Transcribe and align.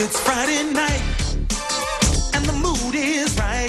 It's 0.00 0.20
Friday 0.20 0.62
night, 0.72 1.02
and 2.32 2.44
the 2.44 2.52
mood 2.52 2.94
is 2.94 3.36
right. 3.36 3.68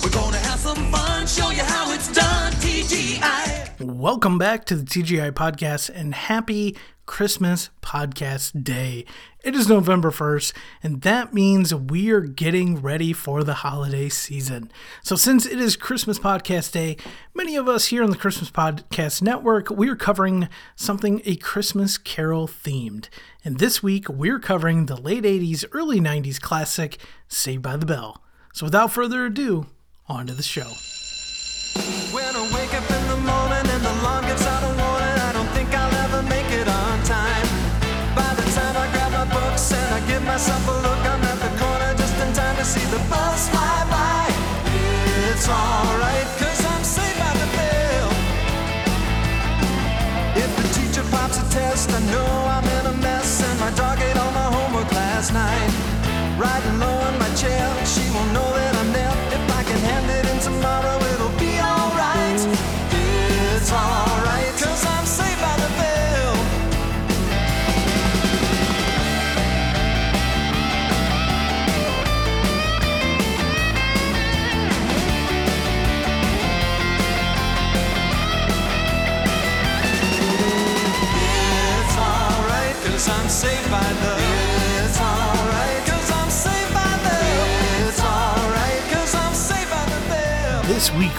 We're 0.00 0.10
gonna 0.10 0.36
have 0.36 0.60
some 0.60 0.92
fun, 0.92 1.26
show 1.26 1.50
you 1.50 1.64
how 1.64 1.92
it's 1.92 2.12
done. 2.12 2.52
TGI. 2.52 3.80
Welcome 3.80 4.38
back 4.38 4.64
to 4.66 4.76
the 4.76 4.84
TGI 4.84 5.32
Podcast 5.32 5.90
and 5.92 6.14
happy 6.14 6.76
Christmas 7.06 7.70
Podcast 7.82 8.62
Day. 8.62 9.06
It 9.48 9.54
is 9.54 9.66
November 9.66 10.10
1st, 10.10 10.52
and 10.82 11.00
that 11.00 11.32
means 11.32 11.74
we 11.74 12.10
are 12.10 12.20
getting 12.20 12.82
ready 12.82 13.14
for 13.14 13.42
the 13.42 13.54
holiday 13.54 14.10
season. 14.10 14.70
So, 15.02 15.16
since 15.16 15.46
it 15.46 15.58
is 15.58 15.74
Christmas 15.74 16.18
Podcast 16.18 16.72
Day, 16.72 16.98
many 17.32 17.56
of 17.56 17.66
us 17.66 17.86
here 17.86 18.02
on 18.02 18.10
the 18.10 18.18
Christmas 18.18 18.50
Podcast 18.50 19.22
Network, 19.22 19.70
we 19.70 19.88
are 19.88 19.96
covering 19.96 20.50
something 20.76 21.22
a 21.24 21.36
Christmas 21.36 21.96
Carol 21.96 22.46
themed. 22.46 23.08
And 23.42 23.58
this 23.58 23.82
week, 23.82 24.10
we're 24.10 24.38
covering 24.38 24.84
the 24.84 25.00
late 25.00 25.24
80s, 25.24 25.64
early 25.72 25.98
90s 25.98 26.38
classic, 26.38 26.98
Saved 27.26 27.62
by 27.62 27.78
the 27.78 27.86
Bell. 27.86 28.22
So, 28.52 28.66
without 28.66 28.92
further 28.92 29.24
ado, 29.24 29.68
on 30.08 30.26
to 30.26 30.34
the 30.34 30.42
show. 30.42 30.68
I 51.98 52.00
know 52.12 52.30
I'm 52.46 52.64
in 52.64 52.86
a 52.94 53.02
mess, 53.02 53.42
and 53.42 53.58
my 53.58 53.70
dog 53.72 53.98
ate 53.98 54.16
all 54.16 54.30
my 54.30 54.48
homework 54.54 54.88
last 54.92 55.32
night. 55.32 55.70
Riding 56.38 56.78
low 56.78 56.97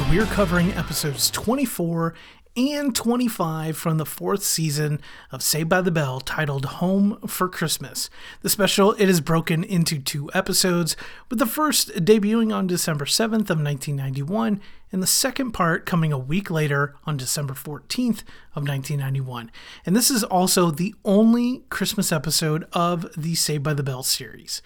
we're 0.10 0.26
covering 0.26 0.72
episodes 0.74 1.30
24 1.30 2.16
and 2.58 2.96
25 2.96 3.78
from 3.78 3.98
the 3.98 4.06
fourth 4.08 4.42
season 4.42 5.00
of 5.32 5.44
Saved 5.44 5.70
by 5.70 5.82
the 5.82 5.92
Bell 5.92 6.20
titled 6.20 6.66
Home 6.66 7.20
for 7.28 7.48
Christmas. 7.48 8.10
The 8.42 8.50
special 8.50 8.94
it 8.94 9.08
is 9.08 9.22
broken 9.22 9.64
into 9.64 10.00
two 10.00 10.32
episodes, 10.34 10.98
with 11.30 11.38
the 11.38 11.46
first 11.46 11.90
debuting 11.90 12.52
on 12.52 12.66
December 12.66 13.06
7th 13.06 13.52
of 13.52 13.62
1991 13.62 14.60
and 14.92 15.04
the 15.04 15.08
second 15.08 15.52
part 15.52 15.86
coming 15.86 16.12
a 16.12 16.18
week 16.18 16.50
later 16.50 16.96
on 17.06 17.16
December 17.16 17.54
14th 17.54 18.24
of 18.56 18.68
1991. 18.68 19.52
And 19.86 19.96
this 19.96 20.10
is 20.10 20.24
also 20.24 20.72
the 20.72 20.96
only 21.06 21.66
Christmas 21.70 22.12
episode 22.12 22.68
of 22.74 23.08
the 23.16 23.36
Saved 23.36 23.64
by 23.64 23.76
the 23.76 23.84
Bell 23.84 24.02
series. 24.02 24.64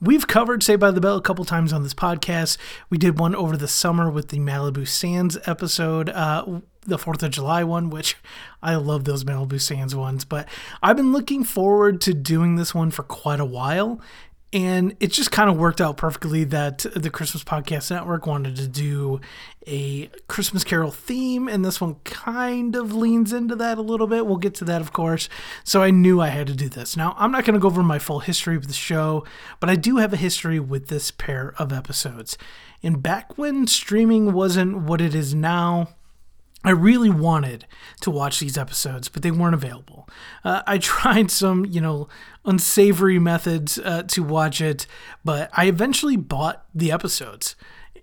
We've 0.00 0.26
covered 0.26 0.62
Saved 0.62 0.80
by 0.80 0.90
the 0.90 1.00
Bell 1.00 1.16
a 1.16 1.22
couple 1.22 1.46
times 1.46 1.72
on 1.72 1.82
this 1.82 1.94
podcast. 1.94 2.58
We 2.90 2.98
did 2.98 3.18
one 3.18 3.34
over 3.34 3.56
the 3.56 3.66
summer 3.66 4.10
with 4.10 4.28
the 4.28 4.38
Malibu 4.38 4.86
Sands 4.86 5.38
episode, 5.46 6.10
uh, 6.10 6.60
the 6.82 6.98
4th 6.98 7.22
of 7.22 7.30
July 7.30 7.64
one, 7.64 7.88
which 7.88 8.16
I 8.62 8.74
love 8.74 9.04
those 9.04 9.24
Malibu 9.24 9.58
Sands 9.58 9.94
ones. 9.94 10.26
But 10.26 10.48
I've 10.82 10.98
been 10.98 11.12
looking 11.12 11.44
forward 11.44 12.02
to 12.02 12.12
doing 12.12 12.56
this 12.56 12.74
one 12.74 12.90
for 12.90 13.04
quite 13.04 13.40
a 13.40 13.46
while. 13.46 13.98
And 14.56 14.96
it 15.00 15.08
just 15.08 15.30
kind 15.30 15.50
of 15.50 15.58
worked 15.58 15.82
out 15.82 15.98
perfectly 15.98 16.42
that 16.44 16.78
the 16.96 17.10
Christmas 17.10 17.44
Podcast 17.44 17.90
Network 17.90 18.26
wanted 18.26 18.56
to 18.56 18.66
do 18.66 19.20
a 19.66 20.08
Christmas 20.28 20.64
Carol 20.64 20.90
theme, 20.90 21.46
and 21.46 21.62
this 21.62 21.78
one 21.78 21.96
kind 22.04 22.74
of 22.74 22.94
leans 22.94 23.34
into 23.34 23.54
that 23.56 23.76
a 23.76 23.82
little 23.82 24.06
bit. 24.06 24.24
We'll 24.24 24.38
get 24.38 24.54
to 24.54 24.64
that, 24.64 24.80
of 24.80 24.94
course. 24.94 25.28
So 25.62 25.82
I 25.82 25.90
knew 25.90 26.22
I 26.22 26.28
had 26.28 26.46
to 26.46 26.54
do 26.54 26.70
this. 26.70 26.96
Now, 26.96 27.14
I'm 27.18 27.30
not 27.30 27.44
going 27.44 27.52
to 27.52 27.60
go 27.60 27.68
over 27.68 27.82
my 27.82 27.98
full 27.98 28.20
history 28.20 28.56
of 28.56 28.66
the 28.66 28.72
show, 28.72 29.26
but 29.60 29.68
I 29.68 29.76
do 29.76 29.98
have 29.98 30.14
a 30.14 30.16
history 30.16 30.58
with 30.58 30.88
this 30.88 31.10
pair 31.10 31.54
of 31.58 31.70
episodes. 31.70 32.38
And 32.82 33.02
back 33.02 33.36
when 33.36 33.66
streaming 33.66 34.32
wasn't 34.32 34.78
what 34.78 35.02
it 35.02 35.14
is 35.14 35.34
now, 35.34 35.90
I 36.66 36.70
really 36.70 37.10
wanted 37.10 37.64
to 38.00 38.10
watch 38.10 38.40
these 38.40 38.58
episodes, 38.58 39.08
but 39.08 39.22
they 39.22 39.30
weren't 39.30 39.54
available. 39.54 40.08
Uh, 40.42 40.62
I 40.66 40.78
tried 40.92 41.30
some, 41.30 41.64
you 41.64 41.80
know, 41.80 42.08
unsavory 42.44 43.20
methods 43.20 43.78
uh, 43.78 44.02
to 44.08 44.24
watch 44.24 44.60
it, 44.60 44.88
but 45.24 45.48
I 45.52 45.66
eventually 45.66 46.16
bought 46.16 46.66
the 46.74 46.90
episodes. 46.90 47.54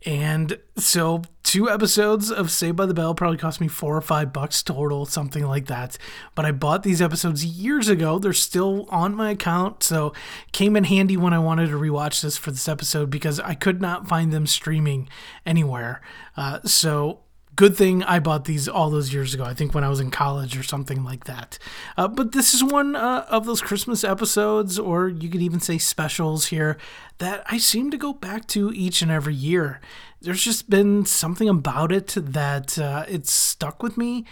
And 0.06 0.60
so, 0.78 1.24
two 1.44 1.70
episodes 1.70 2.30
of 2.30 2.52
Saved 2.52 2.76
by 2.76 2.86
the 2.86 2.94
Bell 2.94 3.16
probably 3.16 3.38
cost 3.38 3.62
me 3.62 3.70
four 3.70 3.96
or 3.96 4.02
five 4.02 4.34
bucks 4.34 4.62
total, 4.64 5.06
something 5.06 5.46
like 5.46 5.68
that. 5.68 5.98
But 6.36 6.46
I 6.46 6.52
bought 6.52 6.84
these 6.84 7.02
episodes 7.02 7.46
years 7.46 7.88
ago. 7.88 8.20
They're 8.20 8.34
still 8.34 8.86
on 8.90 9.16
my 9.16 9.32
account, 9.32 9.82
so 9.82 10.14
came 10.52 10.76
in 10.76 10.86
handy 10.86 11.16
when 11.16 11.34
I 11.34 11.40
wanted 11.40 11.68
to 11.68 11.78
rewatch 11.78 12.22
this 12.22 12.38
for 12.38 12.52
this 12.52 12.68
episode 12.68 13.10
because 13.10 13.40
I 13.40 13.56
could 13.56 13.82
not 13.82 14.08
find 14.08 14.34
them 14.34 14.46
streaming 14.46 15.08
anywhere. 15.46 16.02
Uh, 16.36 16.60
so 16.66 17.20
good 17.56 17.76
thing 17.76 18.04
I 18.04 18.20
bought 18.20 18.46
these 18.46 18.68
all 18.68 18.90
those 18.90 19.14
years 19.14 19.34
ago. 19.34 19.44
I 19.44 19.54
think 19.54 19.74
when 19.74 19.84
I 19.84 19.90
was 19.90 20.00
in 20.00 20.12
college 20.12 20.58
or 20.58 20.64
something 20.64 21.04
like 21.04 21.26
that. 21.26 21.60
Uh, 21.98 22.08
but 22.08 22.32
this 22.32 22.54
is 22.54 22.64
one 22.64 22.96
uh, 22.96 23.26
of 23.30 23.46
those 23.46 23.62
Christmas 23.62 24.04
episodes, 24.04 24.80
or 24.80 25.08
you 25.08 25.30
could 25.30 25.42
even 25.42 25.60
say 25.60 25.78
specials 25.78 26.48
here, 26.48 26.78
that 27.20 27.44
I 27.48 27.58
seem 27.58 27.92
to 27.92 27.98
go 27.98 28.14
back 28.14 28.48
to 28.48 28.72
each 28.74 29.02
and 29.02 29.12
every 29.12 29.36
year. 29.36 29.82
There's 30.22 30.44
just 30.44 30.70
been 30.70 31.06
something 31.06 31.50
about 31.50 31.92
it 31.92 32.16
that 32.18 32.80
uh, 32.80 33.06
it's 33.08 33.32
stuck 33.32 33.84
with 33.84 33.98
me, 33.98 34.26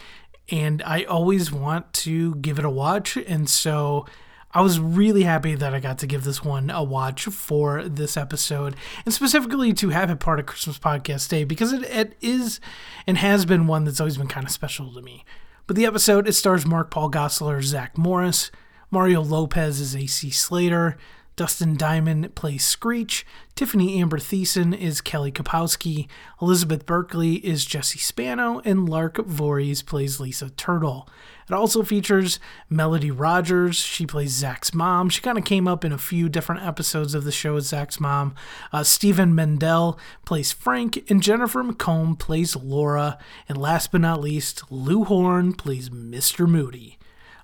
and 0.50 0.82
I 0.84 1.04
always 1.04 1.52
want 1.52 1.94
to 1.94 2.36
give 2.36 2.60
it 2.60 2.66
a 2.66 2.70
watch. 2.70 3.18
And 3.18 3.50
so. 3.50 4.06
I 4.54 4.62
was 4.62 4.80
really 4.80 5.24
happy 5.24 5.56
that 5.56 5.74
I 5.74 5.80
got 5.80 6.00
to 6.00 6.08
give 6.08 6.24
this 6.26 6.44
one 6.44 6.70
a 6.70 6.84
watch 6.84 7.26
for 7.26 7.84
this 7.84 8.18
episode, 8.18 8.76
and 9.06 9.14
specifically 9.14 9.72
to 9.74 9.90
have 9.90 10.10
it 10.10 10.20
part 10.20 10.40
of 10.40 10.46
Christmas 10.46 10.78
Podcast 10.78 11.30
Day 11.30 11.46
because 11.46 11.72
it, 11.72 11.84
it 11.84 12.18
is 12.22 12.60
and 13.08 13.18
has 13.18 13.46
been 13.46 13.68
one 13.68 13.86
that's 13.86 14.02
always 14.02 14.18
been 14.18 14.28
kind 14.28 14.46
of 14.46 14.52
special 14.52 14.94
to 14.94 15.02
me. 15.02 15.24
But 15.68 15.78
the 15.78 15.86
episode 15.86 16.28
it 16.28 16.34
stars 16.34 16.66
Mark 16.66 16.92
Paul 16.92 17.10
Gosselaar, 17.10 17.64
Zach 17.64 17.98
Morris, 17.98 18.52
Mario 18.90 19.22
Lopez 19.22 19.80
is 19.80 19.96
AC 19.96 20.30
Slater, 20.32 20.98
Dustin 21.38 21.78
Diamond 21.78 22.36
plays 22.36 22.66
Screech, 22.66 23.26
Tiffani 23.56 24.00
Amber 24.00 24.18
Thiessen 24.18 24.78
is 24.78 25.00
Kelly 25.00 25.32
Kapowski, 25.32 26.08
Elizabeth 26.42 26.86
Berkley 26.86 27.36
is 27.36 27.66
Jessie 27.66 28.00
Spano, 28.00 28.60
and 28.66 28.90
Lark 28.90 29.16
Voorhies 29.16 29.86
plays 29.86 30.20
Lisa 30.20 30.50
Turtle. 30.50 31.08
It 31.52 31.56
also 31.56 31.84
features 31.84 32.40
Melody 32.70 33.12
Rogers. 33.12 33.76
She 33.76 34.06
plays 34.06 34.32
Zach's 34.32 34.74
mom. 34.74 35.10
She 35.10 35.20
kind 35.20 35.38
of 35.38 35.44
came 35.44 35.68
up 35.68 35.84
in 35.84 35.92
a 35.92 35.98
few 35.98 36.30
different 36.30 36.66
episodes 36.66 37.14
of 37.14 37.26
the 37.26 37.32
show 37.34 37.58
as 37.58 37.68
Zach's 37.68 38.00
mom. 38.00 38.36
Uh, 38.72 38.86
Stephen 38.86 39.36
Mendel 39.36 40.00
plays 40.24 40.54
Frank, 40.54 41.04
and 41.10 41.22
Jennifer 41.22 41.62
McComb 41.62 42.18
plays 42.18 42.56
Laura. 42.56 43.18
And 43.50 43.58
last 43.58 43.92
but 43.92 44.00
not 44.00 44.22
least, 44.22 44.72
Lou 44.72 45.04
Horn 45.04 45.52
plays 45.52 45.90
Mr. 45.90 46.48
Moody. 46.48 46.98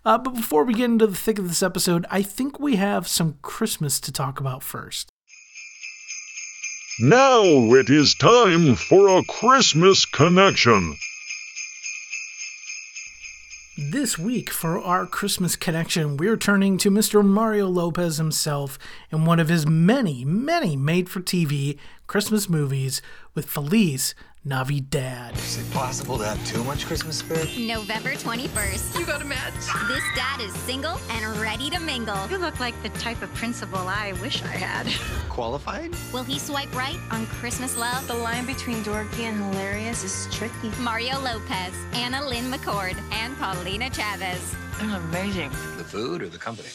Uh, 0.06 0.17
but 0.17 0.35
before 0.35 0.63
we 0.63 0.73
get 0.73 0.85
into 0.85 1.06
the 1.06 1.13
thick 1.13 1.38
of 1.38 1.50
this 1.50 1.62
episode, 1.62 2.06
I 2.09 2.22
think 2.22 2.61
we 2.61 2.78
have 2.78 3.09
some 3.09 3.37
Christmas 3.41 3.99
to 3.99 4.14
talk 4.14 4.40
about 4.40 4.64
first. 4.64 5.09
Now 7.02 7.41
it 7.43 7.90
is 7.90 8.16
time 8.16 8.76
for 8.76 9.20
a 9.20 9.23
Christmas 9.26 10.05
connection. 10.05 10.96
This 13.79 14.18
week, 14.18 14.50
for 14.50 14.82
our 14.82 15.06
Christmas 15.06 15.56
connection, 15.56 16.18
we're 16.18 16.35
turning 16.35 16.79
to 16.79 16.90
Mr. 16.90 17.24
Mario 17.24 17.68
Lopez 17.68 18.18
himself 18.18 18.79
in 19.12 19.24
one 19.24 19.40
of 19.40 19.50
his 19.50 19.68
many, 19.68 20.26
many 20.26 20.76
made 20.76 21.12
for 21.12 21.20
TV 21.20 21.78
Christmas 22.08 22.50
movies 22.50 23.03
with 23.35 23.46
Feliz 23.46 24.16
Navidad. 24.47 25.35
Is 25.35 25.58
it 25.58 25.70
possible 25.73 26.17
to 26.17 26.26
have 26.26 26.47
too 26.47 26.64
much 26.64 26.85
Christmas 26.85 27.17
spirit? 27.17 27.49
November 27.58 28.14
21st. 28.14 28.97
You 28.97 29.05
got 29.05 29.22
a 29.22 29.26
match. 29.26 29.53
This 29.90 30.03
dad 30.16 30.40
is 30.40 30.53
single 30.59 30.97
and 31.09 31.38
ready 31.38 31.70
to 31.70 31.79
mingle. 31.82 32.16
You 32.29 32.38
look 32.38 32.58
like 32.61 32.82
the 32.82 32.88
type 32.90 33.22
of 33.22 33.34
principal 33.34 33.79
I 33.79 34.14
wish 34.22 34.41
I 34.44 34.47
had. 34.47 34.88
Qualified? 35.29 35.94
Will 36.14 36.23
he 36.23 36.40
swipe 36.40 36.73
right 36.73 36.97
on 37.11 37.26
Christmas 37.26 37.78
love? 37.78 38.08
The 38.08 38.14
line 38.14 38.46
between 38.46 38.78
dorky 38.85 39.23
and 39.23 39.35
hilarious 39.38 40.05
is 40.05 40.34
tricky. 40.34 40.72
Mario 40.79 41.20
Lopez, 41.20 41.73
AnnaLynne 41.91 42.50
McCord, 42.50 42.97
and 43.11 43.38
Paulina 43.38 43.90
Chavez. 43.93 44.55
They're 44.79 44.96
amazing. 44.97 45.50
The 45.78 45.84
food 45.84 46.22
or 46.22 46.29
the 46.29 46.38
company? 46.38 46.70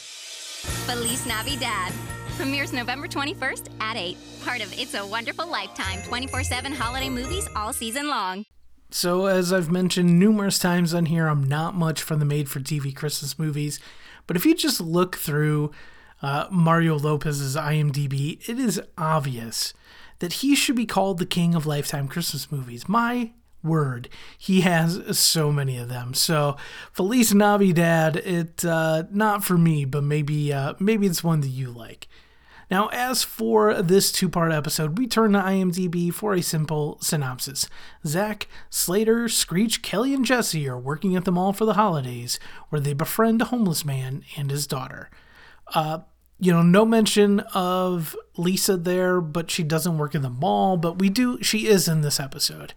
Feliz 0.63 1.27
Navidad. 1.27 1.93
Premieres 2.37 2.73
November 2.73 3.09
21st 3.09 3.69
at 3.81 3.97
8. 3.97 4.17
Part 4.45 4.63
of 4.63 4.73
It's 4.79 4.95
a 4.95 5.05
Wonderful 5.05 5.47
Lifetime 5.47 6.03
24 6.03 6.45
7 6.45 6.73
holiday 6.73 7.09
movies 7.09 7.49
all 7.57 7.73
season 7.73 8.09
long. 8.09 8.45
So, 8.91 9.27
as 9.27 9.53
I've 9.53 9.71
mentioned 9.71 10.19
numerous 10.19 10.59
times 10.59 10.95
on 10.95 11.07
here, 11.07 11.27
I'm 11.27 11.45
not 11.45 11.75
much 11.75 12.03
for 12.03 12.15
the 12.15 12.25
made 12.25 12.49
for 12.49 12.61
TV 12.61 12.95
Christmas 12.95 13.39
movies. 13.39 13.81
But 14.27 14.37
if 14.37 14.45
you 14.45 14.55
just 14.55 14.81
look 14.81 15.17
through 15.17 15.73
uh, 16.21 16.47
Mario 16.51 16.99
Lopez's 16.99 17.57
IMDb, 17.57 18.49
it 18.49 18.59
is 18.59 18.81
obvious 18.97 19.75
that 20.21 20.35
he 20.35 20.55
should 20.55 20.77
be 20.77 20.87
called 20.87 21.19
the 21.19 21.27
king 21.27 21.55
of 21.55 21.67
lifetime 21.67 22.07
Christmas 22.07 22.53
movies. 22.53 22.89
My 22.89 23.33
word, 23.63 24.09
he 24.37 24.63
has 24.63 25.19
so 25.19 25.53
many 25.53 25.79
of 25.79 25.89
them. 25.89 26.15
So, 26.15 26.57
Feliz 26.93 27.35
Navidad, 27.35 28.17
it 28.17 28.65
uh, 28.65 29.05
not 29.11 29.45
for 29.45 29.59
me, 29.59 29.85
but 29.85 30.05
maybe 30.05 30.53
uh, 30.53 30.75
maybe 30.79 31.07
it's 31.07 31.25
one 31.25 31.41
that 31.41 31.49
you 31.49 31.71
like. 31.71 32.09
Now, 32.73 32.89
as 32.89 33.23
for 33.23 33.83
this 33.83 34.11
two 34.11 34.31
part 34.31 34.51
episode, 34.51 34.97
we 34.97 35.07
turn 35.07 35.35
to 35.35 35.41
IMDb 35.41 36.11
for 36.11 36.33
a 36.33 36.41
simple 36.41 36.97
synopsis. 37.03 37.69
Zach, 38.07 38.49
Slater, 38.71 39.29
Screech, 39.29 39.83
Kelly, 39.83 40.15
and 40.15 40.25
Jessie 40.25 40.67
are 40.67 40.79
working 40.79 41.15
at 41.15 41.27
the 41.27 41.33
mall 41.33 41.53
for 41.53 41.67
the 41.67 41.75
holidays, 41.75 42.41
where 42.71 42.81
they 42.81 42.95
befriend 42.95 43.43
a 43.43 43.47
homeless 43.47 43.85
man 43.85 44.25
and 44.39 44.51
his 44.51 44.67
daughter. 44.67 45.11
Uh, 45.75 45.99
you 46.43 46.51
know, 46.51 46.61
no 46.61 46.85
mention 46.85 47.39
of 47.55 48.17
Lisa 48.37 48.77
there, 48.77 49.21
but 49.21 49.49
she 49.49 49.63
doesn't 49.63 49.97
work 49.97 50.13
in 50.13 50.23
the 50.23 50.29
mall. 50.29 50.77
But 50.77 50.99
we 50.99 51.09
do, 51.09 51.41
she 51.41 51.69
is 51.69 51.87
in 51.87 52.01
this 52.01 52.19
episode. 52.19 52.75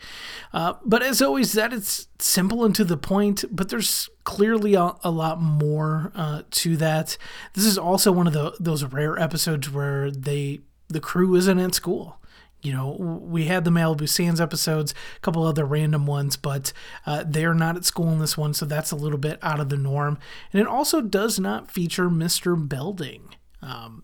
Uh, 0.53 0.75
but 0.85 1.01
as 1.01 1.19
always, 1.19 1.53
that 1.53 1.73
is 1.73 2.07
simple 2.19 2.63
and 2.63 2.75
to 2.75 2.83
the 2.83 2.95
point, 2.95 3.43
but 3.49 3.69
there's 3.69 4.07
clearly 4.23 4.75
a, 4.75 4.91
a 5.03 5.09
lot 5.09 5.41
more 5.41 6.11
uh, 6.13 6.43
to 6.51 6.77
that. 6.77 7.17
This 7.53 7.65
is 7.65 7.75
also 7.75 8.11
one 8.11 8.27
of 8.27 8.33
the, 8.33 8.55
those 8.59 8.83
rare 8.83 9.17
episodes 9.17 9.67
where 9.67 10.11
they, 10.11 10.59
the 10.89 10.99
crew 10.99 11.33
isn't 11.33 11.57
at 11.57 11.73
school. 11.73 12.19
You 12.61 12.71
know, 12.71 12.91
we 12.99 13.45
had 13.45 13.63
the 13.63 13.71
Malibu 13.71 14.07
Sands 14.07 14.39
episodes, 14.39 14.93
a 15.17 15.19
couple 15.21 15.43
other 15.43 15.65
random 15.65 16.05
ones, 16.05 16.37
but 16.37 16.71
uh, 17.07 17.23
they 17.27 17.45
are 17.45 17.55
not 17.55 17.77
at 17.77 17.85
school 17.85 18.11
in 18.11 18.19
this 18.19 18.37
one, 18.37 18.53
so 18.53 18.67
that's 18.67 18.91
a 18.91 18.95
little 18.95 19.17
bit 19.17 19.39
out 19.41 19.59
of 19.59 19.69
the 19.69 19.77
norm. 19.77 20.19
And 20.53 20.61
it 20.61 20.67
also 20.67 21.01
does 21.01 21.39
not 21.39 21.71
feature 21.71 22.09
Mr. 22.09 22.55
Belding. 22.55 23.33
Um, 23.65 24.03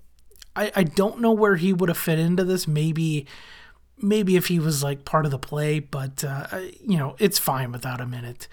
I, 0.56 0.72
I 0.76 0.84
don't 0.84 1.22
know 1.22 1.32
where 1.32 1.56
he 1.56 1.74
would 1.74 1.90
have 1.90 1.98
fit 1.98 2.20
into 2.20 2.44
this. 2.44 2.68
Maybe 2.68 3.28
maybe 3.98 4.36
if 4.36 4.48
he 4.48 4.60
was 4.60 4.84
like 4.84 5.06
part 5.06 5.26
of 5.26 5.32
the 5.32 5.40
play, 5.40 5.80
but 5.80 6.24
uh, 6.24 6.48
you 6.82 6.98
know 6.98 7.16
it's 7.20 7.40
fine 7.40 7.72
without 7.72 8.02
him 8.02 8.14
in 8.14 8.26
it. 8.26 8.48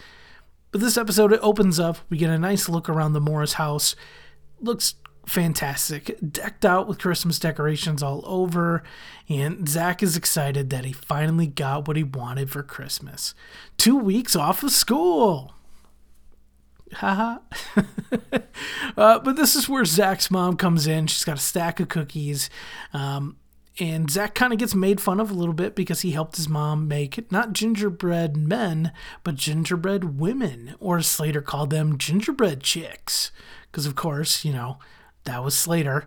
But 0.70 0.81
this 0.81 0.96
episode 0.99 1.32
it 1.32 1.40
opens 1.43 1.81
up. 1.81 1.99
We 2.10 2.19
get 2.19 2.31
a 2.31 2.38
nice 2.38 2.69
look 2.69 2.88
around 2.88 3.14
the 3.14 3.20
Morris 3.20 3.55
house. 3.55 3.96
Looks 4.60 4.94
fantastic, 5.26 6.16
decked 6.26 6.64
out 6.64 6.88
with 6.88 6.99
Christmas 6.99 7.38
decorations 7.38 8.02
all 8.02 8.22
over, 8.25 8.82
and 9.28 9.69
Zach 9.69 10.02
is 10.02 10.16
excited 10.16 10.70
that 10.70 10.84
he 10.84 10.93
finally 10.93 11.46
got 11.46 11.87
what 11.87 11.96
he 11.96 12.05
wanted 12.05 12.50
for 12.50 12.62
Christmas. 12.62 13.34
Two 13.76 13.96
weeks 13.96 14.34
off 14.34 14.62
of 14.62 14.70
school 14.70 15.55
haha. 16.94 17.38
uh, 18.96 19.19
but 19.19 19.37
this 19.37 19.55
is 19.55 19.69
where 19.69 19.85
Zach's 19.85 20.31
mom 20.31 20.56
comes 20.56 20.87
in. 20.87 21.06
She's 21.06 21.25
got 21.25 21.38
a 21.38 21.40
stack 21.40 21.81
of 21.81 21.88
cookies. 21.88 22.50
Um, 22.93 23.37
and 23.81 24.11
Zach 24.11 24.35
kind 24.35 24.52
of 24.52 24.58
gets 24.58 24.75
made 24.75 25.00
fun 25.00 25.20
of 25.20 25.31
a 25.31 25.35
little 25.35 25.55
bit 25.55 25.76
because 25.76 26.00
he 26.00 26.11
helped 26.11 26.37
his 26.37 26.49
mom 26.49 26.88
make 26.88 27.31
not 27.31 27.52
gingerbread 27.52 28.37
men, 28.37 28.93
but 29.23 29.37
gingerbread 29.37 30.19
women, 30.19 30.75
or 30.81 31.00
Slater 31.00 31.43
called 31.43 31.70
them 31.70 31.96
gingerbread 31.96 32.62
chicks. 32.62 33.31
Because, 33.70 33.87
of 33.87 33.94
course, 33.94 34.44
you 34.44 34.52
know, 34.52 34.79
that 35.25 35.44
was 35.44 35.55
Slater. 35.55 36.06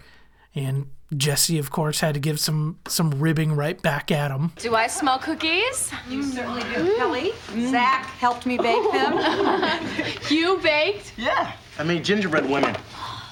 And 0.54 0.88
Jessie, 1.16 1.58
of 1.58 1.72
course, 1.72 2.00
had 2.00 2.13
to 2.13 2.19
give 2.19 2.40
some 2.40 2.78
some 2.88 3.12
ribbing 3.12 3.54
right 3.54 3.81
back 3.81 4.12
at 4.12 4.31
him. 4.31 4.52
Do 4.58 4.75
I 4.75 4.88
smell 4.88 5.19
cookies? 5.19 5.92
You 6.10 6.24
certainly 6.24 6.63
do, 6.74 6.96
Kelly. 6.96 7.31
Mm. 7.48 7.72
Zach 7.72 8.06
helped 8.06 8.46
me 8.46 8.58
bake 8.58 8.92
them. 8.92 9.18
You 10.30 10.58
baked? 10.60 11.13
Yeah. 11.18 11.52
I 11.78 11.84
made 11.84 12.06
gingerbread 12.06 12.50
women. 12.50 12.75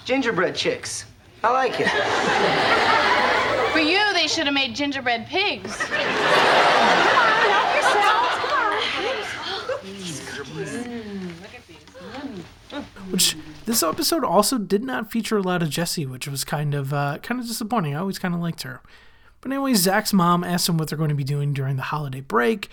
Gingerbread 0.04 0.56
chicks. 0.56 1.06
I 1.44 1.52
like 1.54 1.80
it. 1.80 1.88
For 3.72 3.80
you, 3.80 4.02
they 4.14 4.28
should 4.28 4.46
have 4.46 4.54
made 4.54 4.76
gingerbread 4.76 5.28
pigs. 5.28 5.82
Which 13.10 13.36
this 13.70 13.84
episode 13.84 14.24
also 14.24 14.58
did 14.58 14.84
not 14.84 15.12
feature 15.12 15.38
a 15.38 15.44
lot 15.44 15.62
of 15.62 15.70
Jessie, 15.70 16.08
which 16.08 16.28
was 16.28 16.44
kind 16.44 16.74
of 16.74 16.92
uh, 16.92 17.20
kind 17.22 17.40
of 17.40 17.46
disappointing. 17.46 17.94
I 17.94 18.00
always 18.00 18.18
kind 18.18 18.34
of 18.34 18.42
liked 18.42 18.64
her. 18.64 18.82
But 19.42 19.52
anyway, 19.52 19.76
Zach's 19.76 20.12
mom 20.12 20.44
asks 20.44 20.68
him 20.68 20.80
what 20.80 20.90
they're 20.90 20.98
going 20.98 21.10
to 21.10 21.16
be 21.16 21.24
doing 21.24 21.54
during 21.54 21.76
the 21.76 21.84
holiday 21.84 22.22
break. 22.22 22.70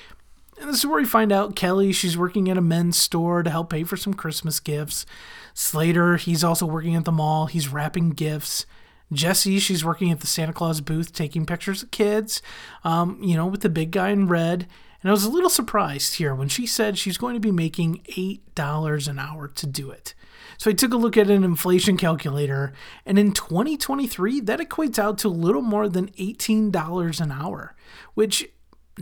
And 0.58 0.70
this 0.70 0.78
is 0.78 0.86
where 0.86 0.98
we 0.98 1.04
find 1.04 1.32
out 1.32 1.54
Kelly, 1.54 1.92
she's 1.92 2.16
working 2.16 2.48
at 2.48 2.56
a 2.56 2.62
men's 2.62 2.96
store 2.96 3.42
to 3.42 3.50
help 3.50 3.68
pay 3.68 3.84
for 3.84 3.98
some 3.98 4.14
Christmas 4.14 4.58
gifts. 4.58 5.04
Slater, 5.52 6.16
he's 6.16 6.42
also 6.42 6.64
working 6.64 6.96
at 6.96 7.04
the 7.04 7.12
mall. 7.12 7.44
He's 7.44 7.68
wrapping 7.68 8.10
gifts. 8.10 8.64
Jessie, 9.12 9.58
she's 9.58 9.84
working 9.84 10.10
at 10.10 10.20
the 10.20 10.26
Santa 10.26 10.54
Claus 10.54 10.80
booth 10.80 11.12
taking 11.12 11.44
pictures 11.44 11.82
of 11.82 11.90
kids, 11.90 12.40
um, 12.84 13.22
you 13.22 13.36
know, 13.36 13.46
with 13.46 13.60
the 13.60 13.68
big 13.68 13.90
guy 13.90 14.08
in 14.08 14.28
red. 14.28 14.66
And 15.02 15.10
I 15.10 15.12
was 15.12 15.24
a 15.24 15.30
little 15.30 15.50
surprised 15.50 16.14
here 16.14 16.34
when 16.34 16.48
she 16.48 16.66
said 16.66 16.96
she's 16.96 17.18
going 17.18 17.34
to 17.34 17.40
be 17.40 17.52
making 17.52 18.02
$8 18.16 19.08
an 19.08 19.18
hour 19.18 19.46
to 19.46 19.66
do 19.66 19.90
it. 19.90 20.14
So 20.58 20.70
I 20.70 20.74
took 20.74 20.92
a 20.92 20.96
look 20.96 21.16
at 21.16 21.30
an 21.30 21.44
inflation 21.44 21.96
calculator, 21.96 22.72
and 23.04 23.18
in 23.18 23.32
2023, 23.32 24.40
that 24.40 24.60
equates 24.60 24.98
out 24.98 25.18
to 25.18 25.28
a 25.28 25.30
little 25.30 25.62
more 25.62 25.88
than 25.88 26.08
$18 26.12 27.20
an 27.20 27.32
hour, 27.32 27.74
which 28.14 28.48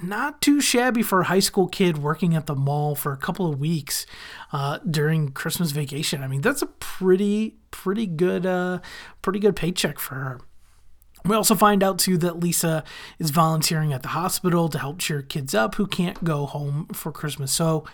not 0.02 0.40
too 0.40 0.60
shabby 0.60 1.02
for 1.02 1.20
a 1.20 1.24
high 1.24 1.40
school 1.40 1.68
kid 1.68 1.98
working 1.98 2.34
at 2.34 2.46
the 2.46 2.54
mall 2.54 2.94
for 2.94 3.12
a 3.12 3.16
couple 3.16 3.48
of 3.48 3.60
weeks 3.60 4.06
uh, 4.52 4.78
during 4.88 5.30
Christmas 5.30 5.70
vacation. 5.70 6.22
I 6.22 6.26
mean, 6.26 6.40
that's 6.40 6.62
a 6.62 6.66
pretty, 6.66 7.56
pretty 7.70 8.06
good, 8.06 8.44
uh, 8.44 8.80
pretty 9.22 9.38
good 9.38 9.54
paycheck 9.54 9.98
for 9.98 10.16
her. 10.16 10.40
We 11.24 11.36
also 11.36 11.54
find 11.54 11.82
out 11.82 11.98
too 11.98 12.18
that 12.18 12.40
Lisa 12.40 12.84
is 13.18 13.30
volunteering 13.30 13.92
at 13.92 14.02
the 14.02 14.08
hospital 14.08 14.68
to 14.68 14.78
help 14.78 14.98
cheer 14.98 15.22
kids 15.22 15.54
up 15.54 15.76
who 15.76 15.86
can't 15.86 16.22
go 16.22 16.44
home 16.44 16.86
for 16.92 17.12
Christmas. 17.12 17.52
So, 17.52 17.84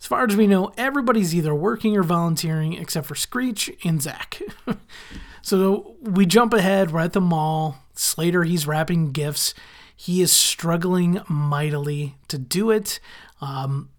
as 0.00 0.06
far 0.06 0.24
as 0.24 0.36
we 0.36 0.46
know, 0.46 0.72
everybody's 0.78 1.34
either 1.34 1.54
working 1.54 1.96
or 1.96 2.02
volunteering 2.02 2.72
except 2.72 3.06
for 3.06 3.14
Screech 3.14 3.70
and 3.84 4.00
Zach. 4.00 4.40
so 5.42 5.96
we 6.00 6.24
jump 6.24 6.54
ahead. 6.54 6.90
We're 6.90 7.00
at 7.00 7.12
the 7.12 7.20
mall. 7.20 7.84
Slater, 7.94 8.44
he's 8.44 8.66
wrapping 8.66 9.12
gifts. 9.12 9.52
He 9.94 10.22
is 10.22 10.32
struggling 10.32 11.20
mightily 11.28 12.16
to 12.28 12.38
do 12.38 12.70
it. 12.70 12.98
Um, 13.42 13.90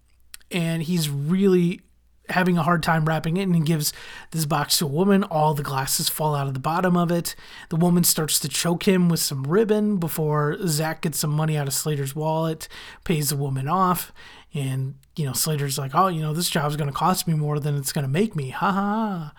and 0.50 0.82
he's 0.82 1.08
really 1.08 1.82
having 2.28 2.56
a 2.56 2.62
hard 2.62 2.82
time 2.82 3.04
wrapping 3.04 3.36
it 3.36 3.42
and 3.42 3.54
he 3.54 3.60
gives 3.60 3.92
this 4.30 4.46
box 4.46 4.78
to 4.78 4.84
a 4.84 4.88
woman 4.88 5.24
all 5.24 5.54
the 5.54 5.62
glasses 5.62 6.08
fall 6.08 6.34
out 6.34 6.46
of 6.46 6.54
the 6.54 6.60
bottom 6.60 6.96
of 6.96 7.10
it 7.10 7.34
the 7.68 7.76
woman 7.76 8.04
starts 8.04 8.38
to 8.38 8.48
choke 8.48 8.86
him 8.86 9.08
with 9.08 9.20
some 9.20 9.42
ribbon 9.42 9.96
before 9.98 10.56
zach 10.66 11.02
gets 11.02 11.18
some 11.18 11.30
money 11.30 11.56
out 11.56 11.66
of 11.66 11.74
slater's 11.74 12.14
wallet 12.14 12.68
pays 13.04 13.30
the 13.30 13.36
woman 13.36 13.68
off 13.68 14.12
and 14.54 14.94
you 15.16 15.24
know 15.24 15.32
slater's 15.32 15.78
like 15.78 15.94
oh 15.94 16.08
you 16.08 16.20
know 16.20 16.32
this 16.32 16.50
job's 16.50 16.76
going 16.76 16.90
to 16.90 16.94
cost 16.94 17.26
me 17.26 17.34
more 17.34 17.58
than 17.58 17.76
it's 17.76 17.92
going 17.92 18.04
to 18.04 18.10
make 18.10 18.36
me 18.36 18.50
ha 18.50 18.72
ha 18.72 19.32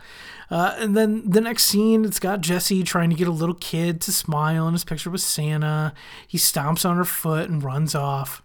uh, 0.50 0.76
and 0.78 0.96
then 0.96 1.30
the 1.30 1.42
next 1.42 1.64
scene 1.64 2.06
it's 2.06 2.20
got 2.20 2.42
jessie 2.42 2.84
trying 2.84 3.10
to 3.10 3.16
get 3.16 3.28
a 3.28 3.32
little 3.32 3.56
kid 3.56 4.02
to 4.02 4.12
smile 4.12 4.68
in 4.68 4.74
his 4.74 4.84
picture 4.84 5.10
with 5.10 5.22
santa 5.22 5.94
he 6.28 6.38
stomps 6.38 6.88
on 6.88 6.98
her 6.98 7.06
foot 7.06 7.50
and 7.50 7.64
runs 7.64 7.96
off 7.96 8.42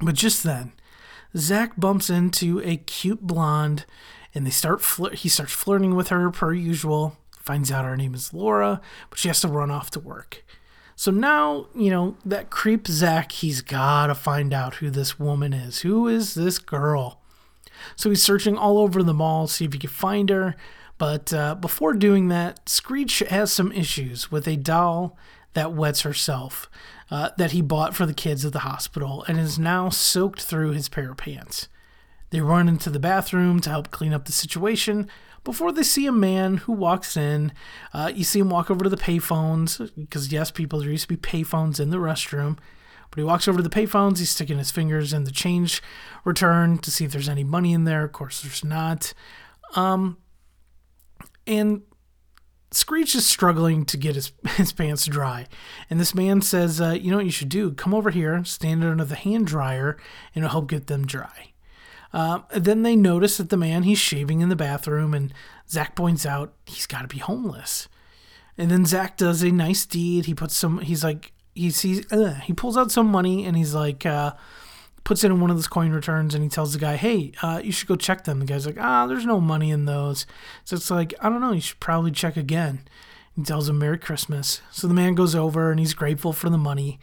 but 0.00 0.14
just 0.14 0.42
then 0.42 0.72
Zach 1.36 1.72
bumps 1.76 2.10
into 2.10 2.60
a 2.64 2.76
cute 2.76 3.20
blonde 3.20 3.86
and 4.34 4.46
they 4.46 4.50
start 4.50 4.82
he 5.14 5.28
starts 5.28 5.52
flirting 5.52 5.94
with 5.94 6.08
her 6.08 6.30
per 6.30 6.52
usual. 6.52 7.16
Finds 7.40 7.70
out 7.70 7.84
her 7.84 7.96
name 7.96 8.14
is 8.14 8.32
Laura, 8.32 8.80
but 9.10 9.18
she 9.18 9.28
has 9.28 9.40
to 9.40 9.48
run 9.48 9.70
off 9.70 9.90
to 9.90 10.00
work. 10.00 10.44
So 10.96 11.10
now, 11.10 11.66
you 11.74 11.90
know, 11.90 12.16
that 12.24 12.50
creep 12.50 12.86
Zach, 12.86 13.32
he's 13.32 13.60
got 13.62 14.06
to 14.06 14.14
find 14.14 14.52
out 14.52 14.76
who 14.76 14.90
this 14.90 15.18
woman 15.18 15.52
is. 15.52 15.80
Who 15.80 16.06
is 16.08 16.34
this 16.34 16.58
girl? 16.58 17.20
So 17.96 18.10
he's 18.10 18.22
searching 18.22 18.56
all 18.56 18.78
over 18.78 19.02
the 19.02 19.14
mall, 19.14 19.46
see 19.46 19.64
if 19.64 19.72
he 19.72 19.78
can 19.78 19.90
find 19.90 20.30
her. 20.30 20.54
But 20.96 21.32
uh, 21.32 21.56
before 21.56 21.94
doing 21.94 22.28
that, 22.28 22.68
Screech 22.68 23.18
has 23.18 23.52
some 23.52 23.72
issues 23.72 24.30
with 24.30 24.46
a 24.46 24.56
doll 24.56 25.18
that 25.54 25.72
wets 25.72 26.02
herself 26.02 26.70
uh, 27.10 27.30
that 27.36 27.52
he 27.52 27.62
bought 27.62 27.94
for 27.94 28.06
the 28.06 28.14
kids 28.14 28.44
at 28.44 28.52
the 28.52 28.60
hospital 28.60 29.24
and 29.26 29.38
is 29.38 29.58
now 29.58 29.88
soaked 29.88 30.42
through 30.42 30.70
his 30.70 30.88
pair 30.88 31.10
of 31.10 31.16
pants. 31.16 31.68
They 32.30 32.40
run 32.40 32.68
into 32.68 32.90
the 32.90 32.98
bathroom 32.98 33.60
to 33.60 33.70
help 33.70 33.90
clean 33.90 34.12
up 34.12 34.24
the 34.24 34.32
situation 34.32 35.08
before 35.44 35.70
they 35.70 35.82
see 35.82 36.06
a 36.06 36.12
man 36.12 36.56
who 36.58 36.72
walks 36.72 37.16
in. 37.16 37.52
Uh, 37.92 38.10
you 38.14 38.24
see 38.24 38.40
him 38.40 38.50
walk 38.50 38.70
over 38.70 38.82
to 38.82 38.90
the 38.90 38.96
payphones 38.96 39.94
because, 39.94 40.32
yes, 40.32 40.50
people, 40.50 40.80
there 40.80 40.90
used 40.90 41.08
to 41.08 41.16
be 41.16 41.16
payphones 41.16 41.78
in 41.78 41.90
the 41.90 41.98
restroom. 41.98 42.58
But 43.10 43.18
he 43.18 43.24
walks 43.24 43.46
over 43.46 43.58
to 43.58 43.62
the 43.62 43.70
payphones. 43.70 44.18
He's 44.18 44.30
sticking 44.30 44.58
his 44.58 44.72
fingers 44.72 45.12
in 45.12 45.24
the 45.24 45.30
change 45.30 45.82
return 46.24 46.78
to 46.78 46.90
see 46.90 47.04
if 47.04 47.12
there's 47.12 47.28
any 47.28 47.44
money 47.44 47.72
in 47.72 47.84
there. 47.84 48.02
Of 48.04 48.12
course, 48.12 48.42
there's 48.42 48.64
not. 48.64 49.12
Um, 49.76 50.18
and 51.46 51.82
Screech 52.72 53.14
is 53.14 53.24
struggling 53.24 53.84
to 53.84 53.96
get 53.96 54.16
his, 54.16 54.32
his 54.56 54.72
pants 54.72 55.06
dry. 55.06 55.46
And 55.88 56.00
this 56.00 56.14
man 56.14 56.40
says, 56.42 56.80
uh, 56.80 56.90
You 56.90 57.10
know 57.10 57.18
what 57.18 57.26
you 57.26 57.30
should 57.30 57.48
do? 57.48 57.72
Come 57.72 57.94
over 57.94 58.10
here, 58.10 58.44
stand 58.44 58.82
under 58.82 59.04
the 59.04 59.14
hand 59.14 59.46
dryer, 59.46 59.96
and 60.34 60.44
it'll 60.44 60.52
help 60.52 60.68
get 60.68 60.88
them 60.88 61.06
dry. 61.06 61.53
Uh, 62.14 62.42
then 62.54 62.84
they 62.84 62.94
notice 62.94 63.38
that 63.38 63.50
the 63.50 63.56
man 63.56 63.82
he's 63.82 63.98
shaving 63.98 64.40
in 64.40 64.48
the 64.48 64.54
bathroom, 64.54 65.12
and 65.12 65.34
Zach 65.68 65.96
points 65.96 66.24
out 66.24 66.54
he's 66.64 66.86
got 66.86 67.02
to 67.02 67.08
be 67.08 67.18
homeless. 67.18 67.88
And 68.56 68.70
then 68.70 68.86
Zach 68.86 69.16
does 69.16 69.42
a 69.42 69.50
nice 69.50 69.84
deed. 69.84 70.26
He 70.26 70.34
puts 70.34 70.54
some. 70.54 70.78
He's 70.78 71.02
like 71.02 71.32
he 71.56 71.70
sees. 71.70 72.10
Uh, 72.12 72.34
he 72.44 72.52
pulls 72.52 72.76
out 72.76 72.92
some 72.92 73.08
money 73.08 73.44
and 73.44 73.56
he's 73.56 73.74
like 73.74 74.06
uh, 74.06 74.32
puts 75.02 75.24
it 75.24 75.32
in 75.32 75.40
one 75.40 75.50
of 75.50 75.56
those 75.56 75.66
coin 75.66 75.90
returns 75.90 76.36
and 76.36 76.44
he 76.44 76.48
tells 76.48 76.72
the 76.72 76.78
guy, 76.78 76.94
"Hey, 76.94 77.32
uh, 77.42 77.60
you 77.64 77.72
should 77.72 77.88
go 77.88 77.96
check 77.96 78.22
them." 78.22 78.38
The 78.38 78.46
guy's 78.46 78.64
like, 78.64 78.78
"Ah, 78.78 79.08
there's 79.08 79.26
no 79.26 79.40
money 79.40 79.72
in 79.72 79.84
those." 79.84 80.24
So 80.64 80.76
it's 80.76 80.92
like 80.92 81.14
I 81.20 81.28
don't 81.28 81.40
know. 81.40 81.50
You 81.50 81.60
should 81.60 81.80
probably 81.80 82.12
check 82.12 82.36
again. 82.36 82.86
He 83.34 83.42
tells 83.42 83.68
him 83.68 83.80
Merry 83.80 83.98
Christmas. 83.98 84.62
So 84.70 84.86
the 84.86 84.94
man 84.94 85.16
goes 85.16 85.34
over 85.34 85.72
and 85.72 85.80
he's 85.80 85.94
grateful 85.94 86.32
for 86.32 86.48
the 86.48 86.58
money. 86.58 87.00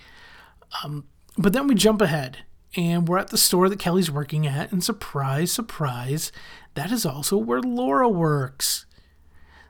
Um, 0.82 1.04
but 1.38 1.52
then 1.52 1.68
we 1.68 1.76
jump 1.76 2.02
ahead 2.02 2.46
and 2.76 3.08
we're 3.08 3.18
at 3.18 3.30
the 3.30 3.38
store 3.38 3.70
that 3.70 3.80
Kelly's 3.80 4.12
working 4.12 4.48
at, 4.48 4.72
and 4.72 4.84
surprise, 4.84 5.52
surprise, 5.52 6.32
that 6.74 6.92
is 6.92 7.06
also 7.06 7.38
where 7.38 7.62
Laura 7.62 8.08
works. 8.08 8.86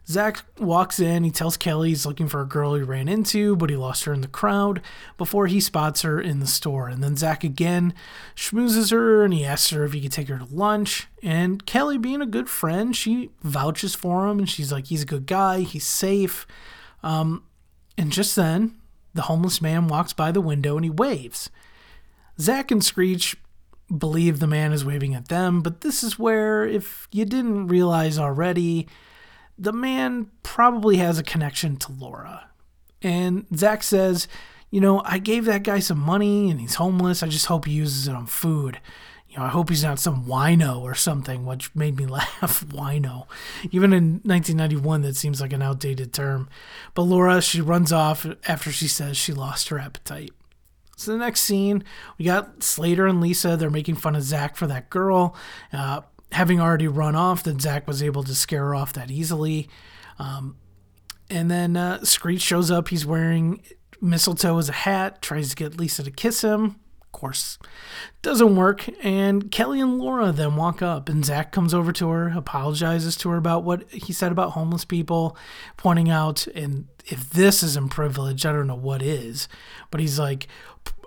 Zach 0.08 0.43
walks 0.60 1.00
in, 1.00 1.24
he 1.24 1.31
tells 1.31 1.58
Kelly 1.58 1.89
he's 1.89 2.05
looking 2.05 2.27
for 2.27 2.41
a 2.41 2.48
girl 2.48 2.74
he 2.74 2.81
ran 2.81 3.08
into, 3.08 3.55
but 3.55 3.70
he 3.70 3.75
lost 3.75 4.03
her 4.05 4.13
in 4.13 4.22
the 4.22 4.27
crowd 4.27 4.81
before 5.17 5.48
he 5.48 5.60
spots 5.62 6.01
her 6.01 6.20
in 6.20 6.39
the 6.39 6.48
store. 6.48 6.88
And 6.89 7.03
then 7.03 7.15
Zach 7.15 7.43
again 7.43 7.93
schmoozes 8.36 8.91
her 8.91 9.24
and 9.24 9.34
he 9.34 9.46
asks 9.46 9.70
her 9.70 9.86
if 9.86 9.93
he 9.93 10.01
could 10.01 10.12
take 10.12 10.27
her 10.27 10.39
to 10.39 10.46
lunch. 10.53 11.08
And 11.24 11.65
Kelly, 11.65 11.98
being 11.98 12.22
a 12.22 12.25
good 12.25 12.50
friend, 12.50 12.96
she 12.96 13.29
vouches 13.41 13.96
for 13.96 14.27
him 14.27 14.39
and 14.39 14.50
she's 14.50 14.72
like, 14.72 14.88
he's 14.88 15.03
a 15.03 15.08
good 15.08 15.27
guy, 15.27 15.62
he's 15.62 15.86
safe. 15.86 16.46
Um, 17.03 17.43
and 17.98 18.12
just 18.12 18.36
then, 18.36 18.75
the 19.13 19.24
homeless 19.24 19.62
man 19.62 19.88
walks 19.88 20.13
by 20.13 20.31
the 20.31 20.41
window 20.41 20.75
and 20.75 20.84
he 20.84 20.89
waves. 20.89 21.50
Zach 22.41 22.71
and 22.71 22.83
Screech 22.83 23.36
believe 23.95 24.39
the 24.39 24.48
man 24.48 24.74
is 24.74 24.83
waving 24.83 25.13
at 25.13 25.27
them, 25.27 25.62
but 25.62 25.81
this 25.81 26.03
is 26.03 26.17
where, 26.17 26.65
if 26.65 27.07
you 27.12 27.25
didn't 27.25 27.67
realize 27.67 28.17
already, 28.17 28.88
the 29.57 29.74
man 29.74 30.31
probably 30.43 30.98
has 30.98 31.19
a 31.19 31.24
connection 31.24 31.77
to 31.77 31.91
Laura. 31.91 32.50
And 33.01 33.45
Zach 33.55 33.83
says, 33.83 34.27
You 34.69 34.81
know, 34.81 35.01
I 35.05 35.19
gave 35.19 35.45
that 35.45 35.63
guy 35.63 35.79
some 35.79 36.00
money 36.00 36.50
and 36.50 36.60
he's 36.60 36.75
homeless. 36.75 37.21
I 37.21 37.27
just 37.27 37.48
hope 37.48 37.65
he 37.65 37.74
uses 37.74 38.07
it 38.07 38.15
on 38.15 38.25
food. 38.25 38.79
You 39.29 39.38
know, 39.38 39.43
I 39.43 39.50
hope 39.50 39.69
he's 39.69 39.83
not 39.83 40.00
some 40.00 40.25
wino 40.25 40.81
or 40.81 40.93
something, 40.93 41.45
which 41.45 41.74
made 41.75 41.98
me 41.98 42.05
laugh. 42.07 42.65
wino. 42.67 43.27
Even 43.71 43.93
in 43.93 44.13
1991, 44.24 45.01
that 45.01 45.15
seems 45.15 45.39
like 45.39 45.53
an 45.53 45.62
outdated 45.62 46.12
term. 46.12 46.50
But 46.93 47.03
Laura, 47.03 47.41
she 47.41 47.62
runs 47.62 47.93
off 47.93 48.25
after 48.48 48.71
she 48.71 48.88
says 48.88 49.15
she 49.15 49.31
lost 49.31 49.69
her 49.69 49.79
appetite. 49.79 50.31
So 51.01 51.13
the 51.13 51.17
next 51.17 51.41
scene, 51.41 51.84
we 52.17 52.25
got 52.25 52.62
Slater 52.63 53.08
and 53.08 53.20
Lisa. 53.20 53.58
They're 53.58 53.70
making 53.70 53.96
fun 53.96 54.15
of 54.15 54.22
Zach 54.22 54.55
for 54.55 54.67
that 54.67 54.89
girl. 54.89 55.36
Uh, 55.74 56.01
having 56.31 56.62
already 56.62 56.88
run 56.88 57.15
off, 57.15 57.43
that 57.43 57.62
Zach 57.62 57.88
was 57.88 58.03
able 58.03 58.24
to 58.24 58.36
scare 58.36 58.65
her 58.65 58.75
off 58.75 58.93
that 58.93 59.10
easily. 59.10 59.67
Um, 60.20 60.58
and 61.29 61.50
then 61.50 61.75
uh, 61.75 62.03
Screech 62.03 62.41
shows 62.41 62.70
up. 62.70 62.89
He's 62.89 63.05
wearing 63.05 63.63
mistletoe 64.00 64.58
as 64.58 64.70
a 64.70 64.74
hat, 64.74 65.22
tries 65.22 65.50
to 65.50 65.55
get 65.55 65.77
Lisa 65.79 66.03
to 66.03 66.12
kiss 66.12 66.41
him. 66.41 66.79
Course, 67.12 67.60
doesn't 68.22 68.56
work. 68.56 68.89
And 69.03 69.51
Kelly 69.51 69.80
and 69.80 70.00
Laura 70.00 70.32
then 70.32 70.56
walk 70.56 70.82
up, 70.82 71.10
and 71.10 71.25
Zach 71.25 71.51
comes 71.51 71.74
over 71.74 71.91
to 71.91 72.10
her, 72.10 72.30
apologizes 72.30 73.15
to 73.18 73.30
her 73.30 73.38
about 73.38 73.63
what 73.63 73.89
he 73.91 74.13
said 74.13 74.32
about 74.32 74.51
homeless 74.51 74.86
people, 74.86 75.38
pointing 75.77 76.10
out, 76.10 76.48
and 76.48 76.88
if 77.06 77.30
this 77.30 77.62
isn't 77.63 77.91
privilege, 77.91 78.46
I 78.46 78.51
don't 78.51 78.68
know 78.68 78.75
what 78.75 79.01
is. 79.01 79.48
But 79.91 80.01
he's 80.01 80.18
like, 80.18 80.48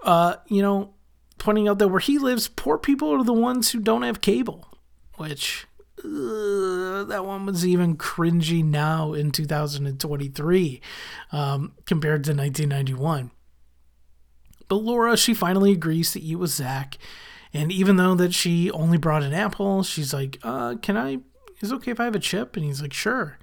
uh, 0.05 0.37
you 0.47 0.63
know, 0.63 0.95
pointing 1.39 1.69
out 1.69 1.79
that 1.79 1.89
where 1.89 2.01
he 2.01 2.19
lives, 2.19 2.49
poor 2.49 2.79
people 2.79 3.11
are 3.11 3.25
the 3.25 3.33
ones 3.33 3.71
who 3.71 3.81
don't 3.81 4.03
have 4.03 4.21
cable, 4.21 4.79
which 5.17 5.67
uh, 6.05 7.05
that 7.05 7.25
one 7.25 7.47
was 7.47 7.67
even 7.67 7.97
cringy 7.97 8.65
now 8.65 9.13
in 9.13 9.31
2023 9.31 10.81
um, 11.33 11.73
compared 11.87 12.25
to 12.25 12.31
1991. 12.31 13.31
But 14.69 14.77
Laura, 14.77 15.17
she 15.17 15.35
finally 15.35 15.73
agrees 15.73 16.13
to 16.13 16.21
eat 16.21 16.37
with 16.37 16.51
Zach. 16.51 16.99
And 17.53 17.71
even 17.71 17.97
though 17.97 18.15
that 18.17 18.35
she 18.35 18.71
only 18.73 18.99
brought 18.99 19.23
an 19.23 19.33
apple, 19.33 19.83
she's 19.83 20.13
like, 20.13 20.39
uh, 20.43 20.75
can 20.83 20.97
I, 20.97 21.19
is 21.61 21.71
it 21.71 21.75
okay 21.77 21.93
if 21.93 22.01
I 22.01 22.05
have 22.05 22.17
a 22.17 22.21
chip? 22.21 22.57
And 22.57 22.65
he's 22.65 22.83
like, 22.83 22.93
sure. 22.93 23.39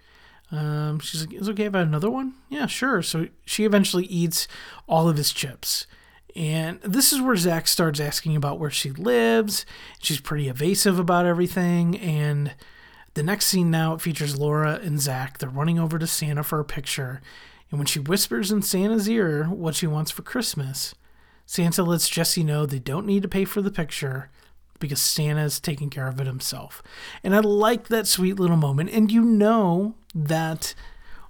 Um, 0.51 0.99
she's 0.99 1.25
like, 1.25 1.33
is 1.33 1.47
it 1.47 1.51
okay 1.51 1.65
if 1.65 1.75
I 1.75 1.79
have 1.79 1.87
another 1.87 2.11
one? 2.11 2.33
Yeah, 2.49 2.65
sure. 2.65 3.01
So 3.01 3.27
she 3.45 3.63
eventually 3.63 4.05
eats 4.05 4.47
all 4.87 5.07
of 5.07 5.15
his 5.15 5.31
chips. 5.31 5.87
And 6.35 6.81
this 6.81 7.11
is 7.11 7.21
where 7.21 7.35
Zach 7.35 7.67
starts 7.67 7.99
asking 7.99 8.35
about 8.35 8.59
where 8.59 8.69
she 8.69 8.91
lives. 8.91 9.65
She's 9.99 10.19
pretty 10.19 10.49
evasive 10.49 10.99
about 10.99 11.25
everything. 11.25 11.97
And 11.97 12.53
the 13.13 13.23
next 13.23 13.47
scene 13.47 13.71
now 13.71 13.97
features 13.97 14.37
Laura 14.37 14.79
and 14.83 14.99
Zach. 14.99 15.37
They're 15.37 15.49
running 15.49 15.79
over 15.79 15.97
to 15.99 16.07
Santa 16.07 16.43
for 16.43 16.59
a 16.59 16.65
picture. 16.65 17.21
And 17.69 17.79
when 17.79 17.87
she 17.87 17.99
whispers 17.99 18.51
in 18.51 18.61
Santa's 18.61 19.09
ear 19.09 19.45
what 19.45 19.75
she 19.75 19.87
wants 19.87 20.11
for 20.11 20.21
Christmas, 20.21 20.93
Santa 21.45 21.83
lets 21.83 22.09
Jessie 22.09 22.43
know 22.43 22.65
they 22.65 22.79
don't 22.79 23.05
need 23.05 23.23
to 23.23 23.29
pay 23.29 23.45
for 23.45 23.61
the 23.61 23.71
picture 23.71 24.29
because 24.79 25.01
Santa's 25.01 25.59
taking 25.59 25.89
care 25.89 26.07
of 26.07 26.19
it 26.19 26.27
himself. 26.27 26.81
And 27.23 27.35
I 27.35 27.39
like 27.39 27.87
that 27.87 28.07
sweet 28.07 28.39
little 28.39 28.57
moment. 28.57 28.89
And 28.89 29.11
you 29.11 29.21
know 29.21 29.95
that 30.13 30.73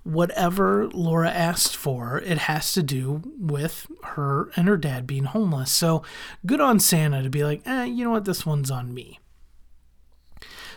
whatever 0.03 0.88
Laura 0.88 1.30
asked 1.30 1.75
for, 1.75 2.20
it 2.20 2.39
has 2.39 2.74
to 2.74 2.82
do 2.82 3.22
with 3.38 3.88
her 4.03 4.50
and 4.56 4.68
her 4.68 4.77
dad 4.77 5.06
being 5.06 5.25
homeless. 5.25 5.72
So 5.72 6.01
good 6.46 6.62
on 6.62 6.80
Santa 6.80 7.22
to 7.22 7.30
be 7.30 7.44
like, 7.44 7.62
eh, 7.68 7.86
you 7.86 8.03
know 8.03 8.12
what, 8.12 8.25
this 8.25 8.46
one's 8.46 8.72
on 8.72 8.94
me. 8.94 9.20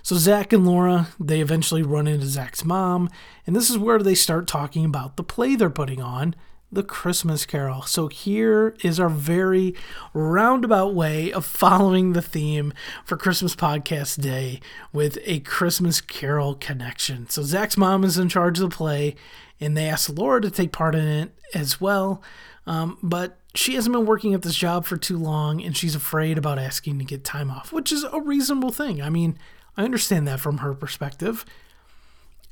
So 0.02 0.16
Zach 0.16 0.52
and 0.52 0.66
Laura, 0.66 1.08
they 1.18 1.40
eventually 1.40 1.82
run 1.82 2.06
into 2.06 2.26
Zach's 2.26 2.62
mom, 2.62 3.08
and 3.46 3.56
this 3.56 3.70
is 3.70 3.78
where 3.78 3.98
they 4.00 4.14
start 4.14 4.46
talking 4.46 4.84
about 4.84 5.16
the 5.16 5.24
play 5.24 5.56
they're 5.56 5.70
putting 5.70 6.02
on, 6.02 6.34
the 6.74 6.82
Christmas 6.82 7.46
Carol. 7.46 7.82
So 7.82 8.08
here 8.08 8.76
is 8.82 8.98
our 8.98 9.08
very 9.08 9.74
roundabout 10.12 10.94
way 10.94 11.32
of 11.32 11.46
following 11.46 12.12
the 12.12 12.22
theme 12.22 12.72
for 13.04 13.16
Christmas 13.16 13.54
Podcast 13.54 14.20
Day 14.20 14.60
with 14.92 15.18
a 15.24 15.40
Christmas 15.40 16.00
Carol 16.00 16.54
connection. 16.54 17.28
So 17.28 17.42
Zach's 17.42 17.76
mom 17.76 18.04
is 18.04 18.18
in 18.18 18.28
charge 18.28 18.58
of 18.58 18.70
the 18.70 18.76
play, 18.76 19.14
and 19.60 19.76
they 19.76 19.88
asked 19.88 20.10
Laura 20.10 20.40
to 20.40 20.50
take 20.50 20.72
part 20.72 20.94
in 20.94 21.06
it 21.06 21.30
as 21.54 21.80
well. 21.80 22.22
Um, 22.66 22.98
but 23.02 23.38
she 23.54 23.74
hasn't 23.74 23.92
been 23.92 24.06
working 24.06 24.34
at 24.34 24.42
this 24.42 24.56
job 24.56 24.84
for 24.84 24.96
too 24.96 25.16
long, 25.16 25.62
and 25.62 25.76
she's 25.76 25.94
afraid 25.94 26.38
about 26.38 26.58
asking 26.58 26.98
to 26.98 27.04
get 27.04 27.24
time 27.24 27.50
off, 27.50 27.72
which 27.72 27.92
is 27.92 28.04
a 28.04 28.20
reasonable 28.20 28.72
thing. 28.72 29.00
I 29.00 29.10
mean, 29.10 29.38
I 29.76 29.84
understand 29.84 30.26
that 30.28 30.40
from 30.40 30.58
her 30.58 30.74
perspective. 30.74 31.44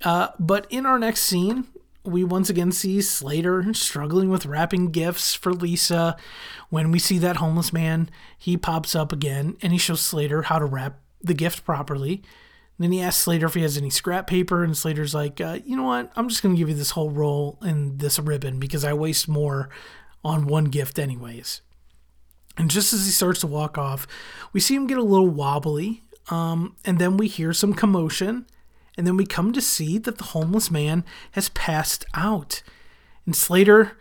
Uh, 0.05 0.29
but 0.39 0.67
in 0.71 0.87
our 0.87 0.99
next 0.99 1.23
scene, 1.23 1.67
we 2.05 2.25
once 2.25 2.51
again 2.51 2.73
see 2.73 3.01
Slater 3.01 3.73
struggling 3.75 4.29
with 4.29 4.47
wrapping 4.47 4.91
gifts 4.91 5.35
for 5.35 5.53
Lisa. 5.53 6.17
When 6.69 6.91
we 6.91 6.99
see 6.99 7.19
that 7.19 7.37
homeless 7.37 7.73
man, 7.73 8.11
he 8.37 8.57
pops 8.57 8.95
up 8.95 9.13
again 9.13 9.57
and 9.63 9.73
he 9.73 9.79
shows 9.79 10.01
Slater 10.01 10.43
how 10.43 10.59
to 10.59 10.65
wrap 10.65 10.99
the 11.21 11.35
gift 11.35 11.65
properly. 11.65 12.23
And 12.79 12.85
then 12.85 12.93
he 12.93 13.01
asks 13.01 13.23
Slater 13.23 13.47
if 13.47 13.55
he 13.55 13.63
has 13.63 13.77
any 13.77 13.91
scrap 13.91 14.27
paper, 14.27 14.65
and 14.65 14.77
Slater's 14.77 15.15
like, 15.15 15.41
uh, 15.41 15.59
you 15.65 15.77
know 15.77 15.85
what? 15.85 16.11
I'm 16.17 16.29
just 16.29 16.43
going 16.43 16.55
to 16.55 16.59
give 16.59 16.69
you 16.69 16.75
this 16.75 16.93
whole 16.93 17.11
roll 17.11 17.59
and 17.61 18.01
this 18.01 18.19
ribbon 18.19 18.59
because 18.59 18.85
I 18.85 18.95
waste 18.95 19.29
more 19.29 19.69
on 20.25 20.47
one 20.47 20.65
gift, 20.65 20.99
anyways. 20.99 21.61
And 22.57 22.71
just 22.71 22.93
as 22.93 23.05
he 23.05 23.13
starts 23.13 23.41
to 23.41 23.47
walk 23.47 23.79
off, 23.79 24.07
we 24.53 24.61
see 24.61 24.75
him 24.75 24.87
get 24.87 24.99
a 24.99 25.03
little 25.03 25.29
wobbly, 25.29 26.03
um, 26.31 26.77
and 26.85 26.99
then 26.99 27.17
we 27.17 27.29
hear 27.29 27.53
some 27.53 27.75
commotion 27.75 28.47
and 28.97 29.07
then 29.07 29.17
we 29.17 29.27
come 29.27 29.53
to 29.53 29.61
see 29.61 29.99
that 29.99 30.19
the 30.19 30.25
homeless 30.25 30.71
man 30.71 31.05
has 31.33 31.49
passed 31.51 32.05
out. 32.15 32.63
And 33.25 33.35
Slater, 33.35 33.97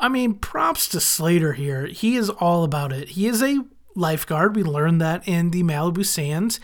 I 0.00 0.08
mean, 0.08 0.34
props 0.34 0.88
to 0.88 1.00
Slater 1.00 1.52
here. 1.52 1.86
He 1.86 2.16
is 2.16 2.28
all 2.30 2.64
about 2.64 2.92
it. 2.92 3.10
He 3.10 3.26
is 3.26 3.42
a 3.42 3.64
lifeguard. 3.94 4.56
We 4.56 4.62
learned 4.62 5.00
that 5.00 5.26
in 5.28 5.50
the 5.50 5.62
Malibu 5.62 6.04
Sands. 6.04 6.58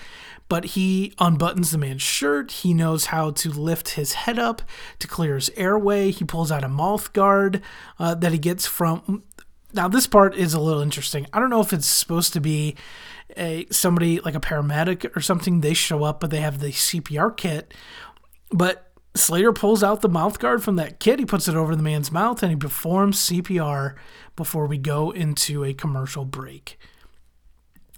But 0.48 0.64
he 0.64 1.12
unbuttons 1.18 1.72
the 1.72 1.78
man's 1.78 2.00
shirt. 2.00 2.50
He 2.50 2.72
knows 2.72 3.06
how 3.06 3.32
to 3.32 3.50
lift 3.50 3.90
his 3.90 4.14
head 4.14 4.38
up 4.38 4.62
to 4.98 5.06
clear 5.06 5.34
his 5.34 5.50
airway. 5.50 6.10
He 6.10 6.24
pulls 6.24 6.50
out 6.50 6.64
a 6.64 6.68
mouth 6.68 7.12
guard 7.12 7.60
uh, 7.98 8.14
that 8.14 8.32
he 8.32 8.38
gets 8.38 8.66
from. 8.66 9.24
Now, 9.74 9.88
this 9.88 10.06
part 10.06 10.34
is 10.34 10.54
a 10.54 10.60
little 10.60 10.80
interesting. 10.80 11.26
I 11.34 11.38
don't 11.38 11.50
know 11.50 11.60
if 11.60 11.74
it's 11.74 11.86
supposed 11.86 12.32
to 12.32 12.40
be 12.40 12.76
a 13.36 13.66
somebody 13.70 14.20
like 14.20 14.34
a 14.34 14.40
paramedic 14.40 15.16
or 15.16 15.20
something, 15.20 15.60
they 15.60 15.74
show 15.74 16.04
up, 16.04 16.20
but 16.20 16.30
they 16.30 16.40
have 16.40 16.60
the 16.60 16.68
CPR 16.68 17.36
kit. 17.36 17.74
But 18.50 18.92
Slater 19.14 19.52
pulls 19.52 19.82
out 19.82 20.00
the 20.00 20.08
mouth 20.08 20.38
guard 20.38 20.62
from 20.62 20.76
that 20.76 21.00
kit. 21.00 21.18
He 21.18 21.26
puts 21.26 21.48
it 21.48 21.54
over 21.54 21.74
the 21.74 21.82
man's 21.82 22.12
mouth 22.12 22.42
and 22.42 22.50
he 22.50 22.56
performs 22.56 23.18
CPR 23.18 23.94
before 24.36 24.66
we 24.66 24.78
go 24.78 25.10
into 25.10 25.64
a 25.64 25.74
commercial 25.74 26.24
break. 26.24 26.78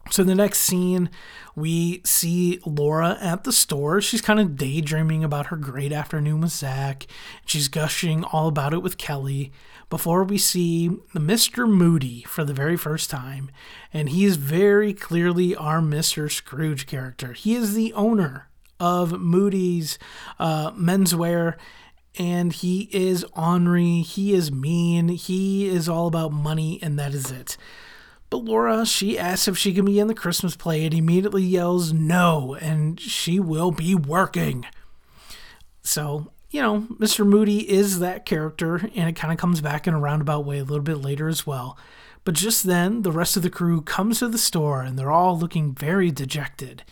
So 0.08 0.22
in 0.22 0.28
the 0.28 0.34
next 0.34 0.60
scene, 0.60 1.10
we 1.54 2.00
see 2.04 2.58
Laura 2.64 3.16
at 3.20 3.44
the 3.44 3.52
store. 3.52 4.00
She's 4.00 4.22
kind 4.22 4.40
of 4.40 4.56
daydreaming 4.56 5.22
about 5.22 5.46
her 5.46 5.56
great 5.56 5.92
afternoon 5.92 6.40
with 6.40 6.50
Zach. 6.50 7.06
She's 7.44 7.68
gushing 7.68 8.24
all 8.24 8.48
about 8.48 8.74
it 8.74 8.82
with 8.82 8.98
Kelly 8.98 9.52
before 9.88 10.24
we 10.24 10.38
see 10.38 10.90
Mr. 11.14 11.68
Moody 11.68 12.22
for 12.22 12.44
the 12.44 12.54
very 12.54 12.76
first 12.76 13.08
time. 13.10 13.50
And 13.92 14.08
he 14.08 14.24
is 14.24 14.36
very 14.36 14.92
clearly 14.92 15.54
our 15.54 15.80
Mr. 15.80 16.30
Scrooge 16.30 16.86
character. 16.86 17.32
He 17.32 17.54
is 17.54 17.74
the 17.74 17.92
owner 17.92 18.48
of 18.80 19.20
Moody's 19.20 19.98
uh, 20.38 20.72
menswear. 20.72 21.56
And 22.18 22.52
he 22.52 22.88
is 22.90 23.24
ornery, 23.36 24.00
he 24.00 24.32
is 24.32 24.50
mean, 24.50 25.10
he 25.10 25.68
is 25.68 25.88
all 25.88 26.08
about 26.08 26.32
money, 26.32 26.80
and 26.82 26.98
that 26.98 27.14
is 27.14 27.30
it. 27.30 27.56
But 28.30 28.44
Laura, 28.44 28.86
she 28.86 29.18
asks 29.18 29.48
if 29.48 29.58
she 29.58 29.74
can 29.74 29.84
be 29.84 29.98
in 29.98 30.06
the 30.06 30.14
Christmas 30.14 30.54
play 30.56 30.84
and 30.84 30.94
immediately 30.94 31.42
yells 31.42 31.92
no, 31.92 32.56
and 32.60 32.98
she 33.00 33.40
will 33.40 33.72
be 33.72 33.94
working. 33.94 34.64
So, 35.82 36.30
you 36.50 36.62
know, 36.62 36.86
Mr. 36.98 37.26
Moody 37.26 37.68
is 37.68 37.98
that 37.98 38.24
character, 38.24 38.76
and 38.94 39.08
it 39.08 39.16
kind 39.16 39.32
of 39.32 39.38
comes 39.38 39.60
back 39.60 39.88
in 39.88 39.94
a 39.94 39.98
roundabout 39.98 40.44
way 40.44 40.58
a 40.58 40.64
little 40.64 40.84
bit 40.84 40.98
later 40.98 41.28
as 41.28 41.44
well. 41.44 41.76
But 42.24 42.34
just 42.34 42.64
then, 42.64 43.02
the 43.02 43.12
rest 43.12 43.36
of 43.36 43.42
the 43.42 43.50
crew 43.50 43.80
comes 43.80 44.18
to 44.18 44.28
the 44.28 44.38
store 44.38 44.82
and 44.82 44.98
they're 44.98 45.10
all 45.10 45.38
looking 45.38 45.74
very 45.74 46.10
dejected. 46.10 46.84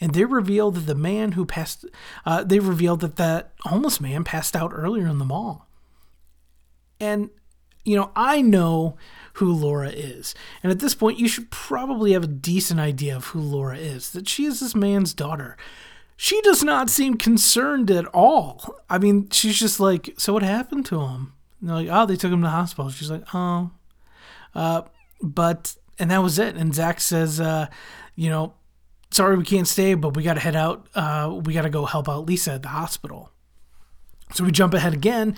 And 0.00 0.14
they 0.14 0.24
reveal 0.24 0.70
that 0.70 0.86
the 0.86 0.94
man 0.94 1.32
who 1.32 1.44
passed, 1.44 1.84
uh, 2.24 2.42
they 2.44 2.58
reveal 2.58 2.96
that 2.96 3.16
that 3.16 3.52
homeless 3.60 4.00
man 4.00 4.24
passed 4.24 4.56
out 4.56 4.72
earlier 4.74 5.06
in 5.06 5.18
the 5.18 5.26
mall. 5.26 5.68
And, 6.98 7.28
you 7.84 7.96
know, 7.96 8.10
I 8.16 8.40
know 8.40 8.96
who 9.40 9.52
Laura 9.52 9.88
is. 9.88 10.34
And 10.62 10.70
at 10.70 10.80
this 10.80 10.94
point, 10.94 11.18
you 11.18 11.26
should 11.26 11.50
probably 11.50 12.12
have 12.12 12.24
a 12.24 12.28
decent 12.28 12.78
idea 12.78 13.16
of 13.16 13.28
who 13.28 13.40
Laura 13.40 13.76
is 13.76 14.10
that 14.12 14.28
she 14.28 14.44
is 14.44 14.60
this 14.60 14.74
man's 14.74 15.14
daughter. 15.14 15.56
She 16.16 16.42
does 16.42 16.62
not 16.62 16.90
seem 16.90 17.16
concerned 17.16 17.90
at 17.90 18.04
all. 18.08 18.76
I 18.90 18.98
mean, 18.98 19.30
she's 19.30 19.58
just 19.58 19.80
like, 19.80 20.14
So 20.18 20.34
what 20.34 20.42
happened 20.42 20.84
to 20.86 21.00
him? 21.00 21.32
And 21.60 21.70
they're 21.70 21.76
like, 21.76 21.88
Oh, 21.90 22.04
they 22.04 22.16
took 22.16 22.30
him 22.30 22.40
to 22.42 22.46
the 22.46 22.50
hospital. 22.50 22.90
She's 22.90 23.10
like, 23.10 23.24
Oh. 23.34 23.70
Uh, 24.54 24.82
but, 25.22 25.74
and 25.98 26.10
that 26.10 26.22
was 26.22 26.38
it. 26.38 26.56
And 26.56 26.74
Zach 26.74 27.00
says, 27.00 27.40
uh, 27.40 27.68
You 28.16 28.28
know, 28.28 28.52
sorry 29.10 29.38
we 29.38 29.44
can't 29.44 29.66
stay, 29.66 29.94
but 29.94 30.14
we 30.14 30.22
got 30.22 30.34
to 30.34 30.40
head 30.40 30.54
out. 30.54 30.86
Uh, 30.94 31.40
we 31.44 31.54
got 31.54 31.62
to 31.62 31.70
go 31.70 31.86
help 31.86 32.10
out 32.10 32.26
Lisa 32.26 32.52
at 32.52 32.62
the 32.62 32.68
hospital. 32.68 33.32
So 34.34 34.44
we 34.44 34.52
jump 34.52 34.74
ahead 34.74 34.92
again, 34.92 35.36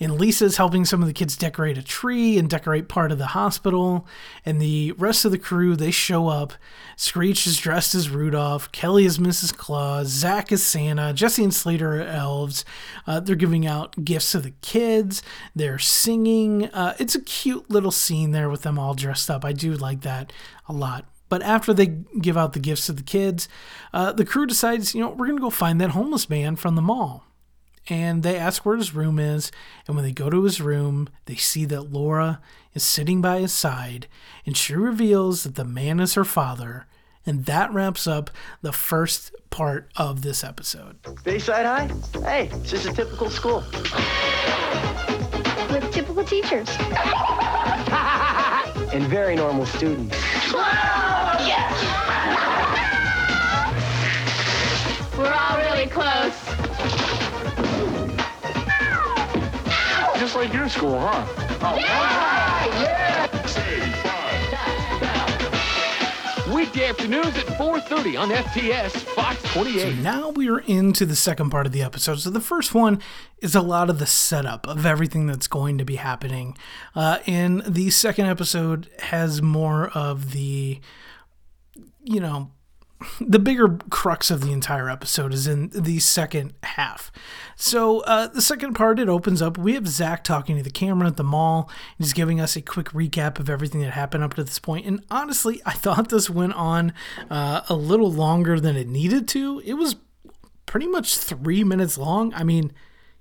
and 0.00 0.18
Lisa's 0.18 0.56
helping 0.56 0.86
some 0.86 1.02
of 1.02 1.06
the 1.06 1.12
kids 1.12 1.36
decorate 1.36 1.76
a 1.76 1.82
tree 1.82 2.38
and 2.38 2.48
decorate 2.48 2.88
part 2.88 3.12
of 3.12 3.18
the 3.18 3.26
hospital. 3.26 4.06
And 4.46 4.60
the 4.60 4.92
rest 4.92 5.26
of 5.26 5.30
the 5.30 5.38
crew, 5.38 5.76
they 5.76 5.90
show 5.90 6.28
up. 6.28 6.54
Screech 6.96 7.46
is 7.46 7.58
dressed 7.58 7.94
as 7.94 8.08
Rudolph. 8.08 8.72
Kelly 8.72 9.04
is 9.04 9.18
Mrs. 9.18 9.54
Claus. 9.54 10.08
Zach 10.08 10.50
is 10.50 10.64
Santa. 10.64 11.12
Jessie 11.12 11.44
and 11.44 11.52
Slater 11.52 12.00
are 12.00 12.06
elves. 12.06 12.64
Uh, 13.06 13.20
they're 13.20 13.36
giving 13.36 13.66
out 13.66 14.02
gifts 14.02 14.32
to 14.32 14.40
the 14.40 14.52
kids. 14.62 15.22
They're 15.54 15.78
singing. 15.78 16.66
Uh, 16.66 16.96
it's 16.98 17.14
a 17.14 17.20
cute 17.20 17.70
little 17.70 17.90
scene 17.90 18.30
there 18.30 18.48
with 18.48 18.62
them 18.62 18.78
all 18.78 18.94
dressed 18.94 19.30
up. 19.30 19.44
I 19.44 19.52
do 19.52 19.74
like 19.74 20.00
that 20.00 20.32
a 20.66 20.72
lot. 20.72 21.04
But 21.28 21.42
after 21.42 21.72
they 21.72 21.86
give 21.86 22.36
out 22.36 22.54
the 22.54 22.58
gifts 22.58 22.86
to 22.86 22.92
the 22.92 23.02
kids, 23.02 23.48
uh, 23.92 24.12
the 24.12 24.24
crew 24.24 24.46
decides, 24.46 24.94
you 24.94 25.00
know, 25.00 25.10
we're 25.10 25.26
going 25.26 25.38
to 25.38 25.42
go 25.42 25.50
find 25.50 25.80
that 25.80 25.90
homeless 25.90 26.28
man 26.28 26.56
from 26.56 26.74
the 26.74 26.82
mall. 26.82 27.24
And 27.90 28.22
they 28.22 28.36
ask 28.36 28.64
where 28.64 28.76
his 28.76 28.94
room 28.94 29.18
is. 29.18 29.50
And 29.86 29.96
when 29.96 30.04
they 30.04 30.12
go 30.12 30.30
to 30.30 30.44
his 30.44 30.60
room, 30.60 31.08
they 31.26 31.34
see 31.34 31.64
that 31.66 31.92
Laura 31.92 32.40
is 32.72 32.84
sitting 32.84 33.20
by 33.20 33.40
his 33.40 33.52
side. 33.52 34.06
And 34.46 34.56
she 34.56 34.74
reveals 34.74 35.42
that 35.42 35.56
the 35.56 35.64
man 35.64 35.98
is 35.98 36.14
her 36.14 36.24
father. 36.24 36.86
And 37.26 37.44
that 37.46 37.72
wraps 37.72 38.06
up 38.06 38.30
the 38.62 38.72
first 38.72 39.34
part 39.50 39.90
of 39.96 40.22
this 40.22 40.44
episode. 40.44 40.98
Bayside 41.24 41.66
High? 41.66 41.90
Hey, 42.22 42.48
it's 42.52 42.70
just 42.70 42.86
a 42.86 42.92
typical 42.92 43.28
school. 43.28 43.64
With 45.70 45.90
typical 45.92 46.24
teachers. 46.24 46.68
And 48.92 49.04
very 49.04 49.36
normal 49.36 49.66
students. 49.66 50.16
We're 55.16 55.32
all 55.32 55.56
really 55.58 55.86
close. 55.86 56.49
Just 60.30 60.42
like 60.44 60.54
your 60.54 60.68
school, 60.68 60.96
huh? 60.96 61.76
Yeah. 61.76 63.26
Weekday 66.54 66.86
afternoons 66.88 67.36
at 67.36 67.46
4.30 67.46 68.20
on 68.20 68.28
FTS 68.28 68.92
Fox 68.92 69.42
28. 69.52 69.80
So 69.80 69.90
Now 70.02 70.28
we 70.28 70.48
are 70.48 70.60
into 70.60 71.04
the 71.04 71.16
second 71.16 71.50
part 71.50 71.66
of 71.66 71.72
the 71.72 71.82
episode. 71.82 72.20
So 72.20 72.30
the 72.30 72.38
first 72.40 72.74
one 72.74 73.00
is 73.42 73.56
a 73.56 73.60
lot 73.60 73.90
of 73.90 73.98
the 73.98 74.06
setup 74.06 74.68
of 74.68 74.86
everything 74.86 75.26
that's 75.26 75.48
going 75.48 75.78
to 75.78 75.84
be 75.84 75.96
happening. 75.96 76.56
Uh, 76.94 77.18
and 77.26 77.64
the 77.66 77.90
second 77.90 78.26
episode 78.26 78.88
has 79.00 79.42
more 79.42 79.88
of 79.88 80.30
the, 80.30 80.78
you 82.04 82.20
know, 82.20 82.52
the 83.20 83.38
bigger 83.38 83.78
crux 83.90 84.30
of 84.30 84.40
the 84.42 84.52
entire 84.52 84.90
episode 84.90 85.32
is 85.32 85.46
in 85.46 85.70
the 85.70 85.98
second 85.98 86.54
half. 86.62 87.10
So, 87.56 88.00
uh, 88.00 88.26
the 88.28 88.42
second 88.42 88.74
part, 88.74 88.98
it 88.98 89.08
opens 89.08 89.42
up. 89.42 89.58
We 89.58 89.74
have 89.74 89.86
Zach 89.86 90.24
talking 90.24 90.56
to 90.56 90.62
the 90.62 90.70
camera 90.70 91.08
at 91.08 91.16
the 91.16 91.24
mall. 91.24 91.70
He's 91.98 92.12
giving 92.12 92.40
us 92.40 92.56
a 92.56 92.62
quick 92.62 92.88
recap 92.88 93.38
of 93.38 93.50
everything 93.50 93.80
that 93.82 93.92
happened 93.92 94.24
up 94.24 94.34
to 94.34 94.44
this 94.44 94.58
point. 94.58 94.86
And 94.86 95.04
honestly, 95.10 95.60
I 95.66 95.72
thought 95.72 96.08
this 96.08 96.30
went 96.30 96.54
on 96.54 96.92
uh, 97.30 97.62
a 97.68 97.74
little 97.74 98.10
longer 98.10 98.58
than 98.60 98.76
it 98.76 98.88
needed 98.88 99.28
to. 99.28 99.62
It 99.64 99.74
was 99.74 99.96
pretty 100.66 100.86
much 100.86 101.16
three 101.16 101.64
minutes 101.64 101.98
long. 101.98 102.32
I 102.34 102.44
mean, 102.44 102.72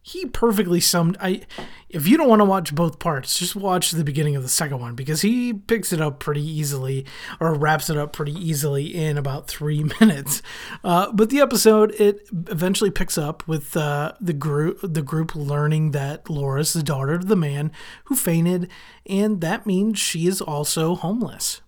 he 0.02 0.26
perfectly 0.26 0.80
summed 0.80 1.18
i 1.20 1.42
if 1.90 2.08
you 2.08 2.18
don't 2.18 2.30
want 2.30 2.40
to 2.40 2.46
watch 2.46 2.74
both 2.74 3.00
parts 3.00 3.40
just 3.40 3.56
watch 3.56 3.92
the 3.92 4.04
beginning 4.04 4.36
of 4.36 4.44
the 4.44 4.50
second 4.50 4.80
one 4.80 4.96
because 4.96 5.22
he 5.22 5.54
picks 5.54 5.92
it 5.92 6.00
up 6.00 6.20
pretty 6.20 6.44
easily 6.44 7.06
or 7.40 7.54
wraps 7.54 7.90
it 7.90 7.98
up 7.98 8.14
pretty 8.14 8.34
easily 8.34 8.96
in 8.96 9.18
about 9.18 9.48
three 9.48 9.84
minutes. 10.00 10.42
Uh, 10.84 11.12
but 11.12 11.30
the 11.30 11.40
episode 11.40 11.92
it 12.00 12.28
eventually 12.48 12.92
picks 12.92 13.18
up 13.18 13.48
with 13.48 13.76
uh, 13.76 14.14
the 14.22 14.34
group 14.34 14.80
the 14.84 15.02
group 15.02 15.36
learning 15.36 15.92
that 15.92 16.30
laura's 16.30 16.74
the 16.74 16.84
daughter 16.84 17.14
of 17.14 17.28
the 17.28 17.36
man 17.36 17.72
who 18.06 18.16
fainted 18.16 18.70
and 19.06 19.42
that 19.42 19.66
means 19.66 19.98
she 19.98 20.28
is 20.28 20.42
also 20.42 20.96
homeless 20.96 21.62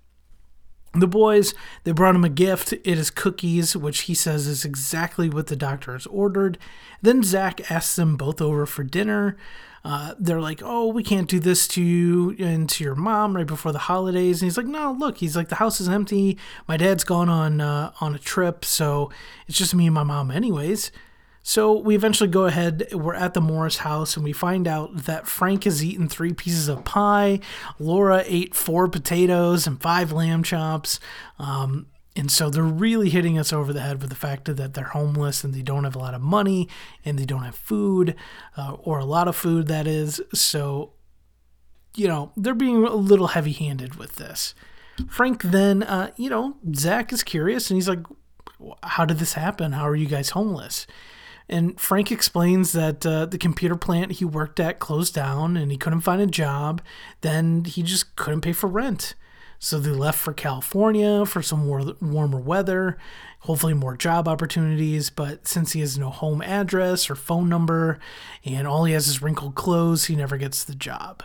the 0.93 1.07
boys, 1.07 1.53
they 1.83 1.91
brought 1.91 2.15
him 2.15 2.25
a 2.25 2.29
gift. 2.29 2.73
It 2.73 2.85
is 2.85 3.09
cookies, 3.09 3.75
which 3.75 4.01
he 4.01 4.13
says 4.13 4.47
is 4.47 4.65
exactly 4.65 5.29
what 5.29 5.47
the 5.47 5.55
doctor 5.55 5.93
has 5.93 6.05
ordered. 6.07 6.57
Then 7.01 7.23
Zach 7.23 7.71
asks 7.71 7.95
them 7.95 8.17
both 8.17 8.41
over 8.41 8.65
for 8.65 8.83
dinner. 8.83 9.37
Uh, 9.83 10.13
they're 10.19 10.41
like, 10.41 10.61
oh, 10.63 10.87
we 10.87 11.01
can't 11.01 11.29
do 11.29 11.39
this 11.39 11.67
to 11.69 11.81
you 11.81 12.35
and 12.37 12.69
to 12.69 12.83
your 12.83 12.93
mom 12.93 13.35
right 13.35 13.47
before 13.47 13.71
the 13.71 13.79
holidays. 13.79 14.41
And 14.41 14.47
he's 14.47 14.57
like, 14.57 14.67
no, 14.67 14.91
look, 14.91 15.17
he's 15.17 15.35
like, 15.35 15.49
the 15.49 15.55
house 15.55 15.81
is 15.81 15.89
empty. 15.89 16.37
My 16.67 16.77
dad's 16.77 17.03
gone 17.03 17.29
on 17.29 17.61
uh, 17.61 17.91
on 17.99 18.13
a 18.13 18.19
trip, 18.19 18.63
so 18.63 19.09
it's 19.47 19.57
just 19.57 19.73
me 19.73 19.87
and 19.87 19.95
my 19.95 20.03
mom, 20.03 20.29
anyways. 20.29 20.91
So 21.43 21.73
we 21.73 21.95
eventually 21.95 22.29
go 22.29 22.45
ahead, 22.45 22.87
we're 22.93 23.15
at 23.15 23.33
the 23.33 23.41
Morris 23.41 23.77
house, 23.77 24.15
and 24.15 24.23
we 24.23 24.33
find 24.33 24.67
out 24.67 25.05
that 25.05 25.27
Frank 25.27 25.63
has 25.63 25.83
eaten 25.83 26.07
three 26.07 26.33
pieces 26.33 26.67
of 26.67 26.85
pie, 26.85 27.39
Laura 27.79 28.23
ate 28.25 28.53
four 28.53 28.87
potatoes 28.87 29.65
and 29.65 29.81
five 29.81 30.11
lamb 30.11 30.43
chops. 30.43 30.99
Um, 31.39 31.87
and 32.15 32.29
so 32.29 32.49
they're 32.49 32.61
really 32.63 33.09
hitting 33.09 33.39
us 33.39 33.53
over 33.53 33.71
the 33.71 33.81
head 33.81 34.01
with 34.01 34.09
the 34.09 34.15
fact 34.15 34.45
that 34.45 34.73
they're 34.73 34.83
homeless 34.85 35.43
and 35.43 35.53
they 35.53 35.61
don't 35.61 35.85
have 35.85 35.95
a 35.95 35.99
lot 35.99 36.13
of 36.13 36.21
money 36.21 36.67
and 37.05 37.17
they 37.17 37.25
don't 37.25 37.43
have 37.43 37.55
food, 37.55 38.15
uh, 38.57 38.73
or 38.79 38.99
a 38.99 39.05
lot 39.05 39.27
of 39.27 39.35
food, 39.35 39.67
that 39.67 39.87
is. 39.87 40.21
So, 40.33 40.91
you 41.95 42.07
know, 42.07 42.33
they're 42.35 42.53
being 42.53 42.85
a 42.85 42.95
little 42.95 43.27
heavy 43.27 43.53
handed 43.53 43.95
with 43.95 44.17
this. 44.17 44.53
Frank 45.07 45.41
then, 45.41 45.83
uh, 45.83 46.11
you 46.17 46.29
know, 46.29 46.57
Zach 46.75 47.13
is 47.13 47.23
curious 47.23 47.71
and 47.71 47.77
he's 47.77 47.89
like, 47.89 48.05
How 48.83 49.05
did 49.05 49.17
this 49.17 49.33
happen? 49.33 49.71
How 49.71 49.87
are 49.87 49.95
you 49.95 50.07
guys 50.07 50.31
homeless? 50.31 50.85
And 51.51 51.77
Frank 51.79 52.13
explains 52.13 52.71
that 52.71 53.05
uh, 53.05 53.25
the 53.25 53.37
computer 53.37 53.75
plant 53.75 54.13
he 54.13 54.25
worked 54.25 54.59
at 54.59 54.79
closed 54.79 55.13
down 55.13 55.57
and 55.57 55.69
he 55.69 55.77
couldn't 55.77 56.01
find 56.01 56.21
a 56.21 56.25
job. 56.25 56.81
Then 57.19 57.65
he 57.65 57.83
just 57.83 58.15
couldn't 58.15 58.41
pay 58.41 58.53
for 58.53 58.67
rent. 58.67 59.15
So 59.59 59.77
they 59.77 59.91
left 59.91 60.17
for 60.17 60.33
California 60.33 61.23
for 61.25 61.43
some 61.43 61.67
more, 61.67 61.93
warmer 62.01 62.39
weather, 62.39 62.97
hopefully 63.41 63.73
more 63.73 63.97
job 63.97 64.27
opportunities. 64.29 65.09
But 65.09 65.45
since 65.45 65.73
he 65.73 65.81
has 65.81 65.99
no 65.99 66.09
home 66.09 66.41
address 66.41 67.09
or 67.09 67.15
phone 67.15 67.49
number 67.49 67.99
and 68.45 68.65
all 68.65 68.85
he 68.85 68.93
has 68.93 69.09
is 69.09 69.21
wrinkled 69.21 69.53
clothes, 69.53 70.05
he 70.05 70.15
never 70.15 70.37
gets 70.37 70.63
the 70.63 70.73
job. 70.73 71.21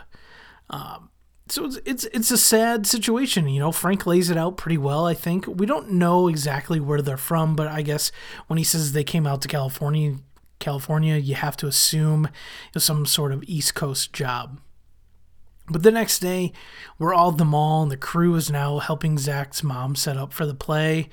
Um, 0.69 1.09
so 1.51 1.65
it's, 1.65 1.79
it's 1.85 2.03
it's 2.05 2.31
a 2.31 2.37
sad 2.37 2.87
situation, 2.87 3.47
you 3.47 3.59
know. 3.59 3.71
Frank 3.71 4.05
lays 4.05 4.29
it 4.29 4.37
out 4.37 4.57
pretty 4.57 4.77
well, 4.77 5.05
I 5.05 5.13
think. 5.13 5.47
We 5.47 5.65
don't 5.65 5.91
know 5.91 6.27
exactly 6.27 6.79
where 6.79 7.01
they're 7.01 7.17
from, 7.17 7.55
but 7.55 7.67
I 7.67 7.81
guess 7.81 8.11
when 8.47 8.57
he 8.57 8.63
says 8.63 8.91
they 8.91 9.03
came 9.03 9.27
out 9.27 9.41
to 9.41 9.47
California, 9.47 10.17
California, 10.59 11.15
you 11.17 11.35
have 11.35 11.57
to 11.57 11.67
assume 11.67 12.29
some 12.77 13.05
sort 13.05 13.31
of 13.31 13.43
East 13.47 13.75
Coast 13.75 14.13
job. 14.13 14.59
But 15.69 15.83
the 15.83 15.91
next 15.91 16.19
day, 16.19 16.53
we're 16.97 17.13
all 17.13 17.31
at 17.31 17.37
the 17.37 17.45
mall, 17.45 17.83
and 17.83 17.91
the 17.91 17.97
crew 17.97 18.35
is 18.35 18.49
now 18.49 18.79
helping 18.79 19.17
Zach's 19.17 19.63
mom 19.63 19.95
set 19.95 20.15
up 20.15 20.31
for 20.31 20.45
the 20.45 20.55
play. 20.55 21.09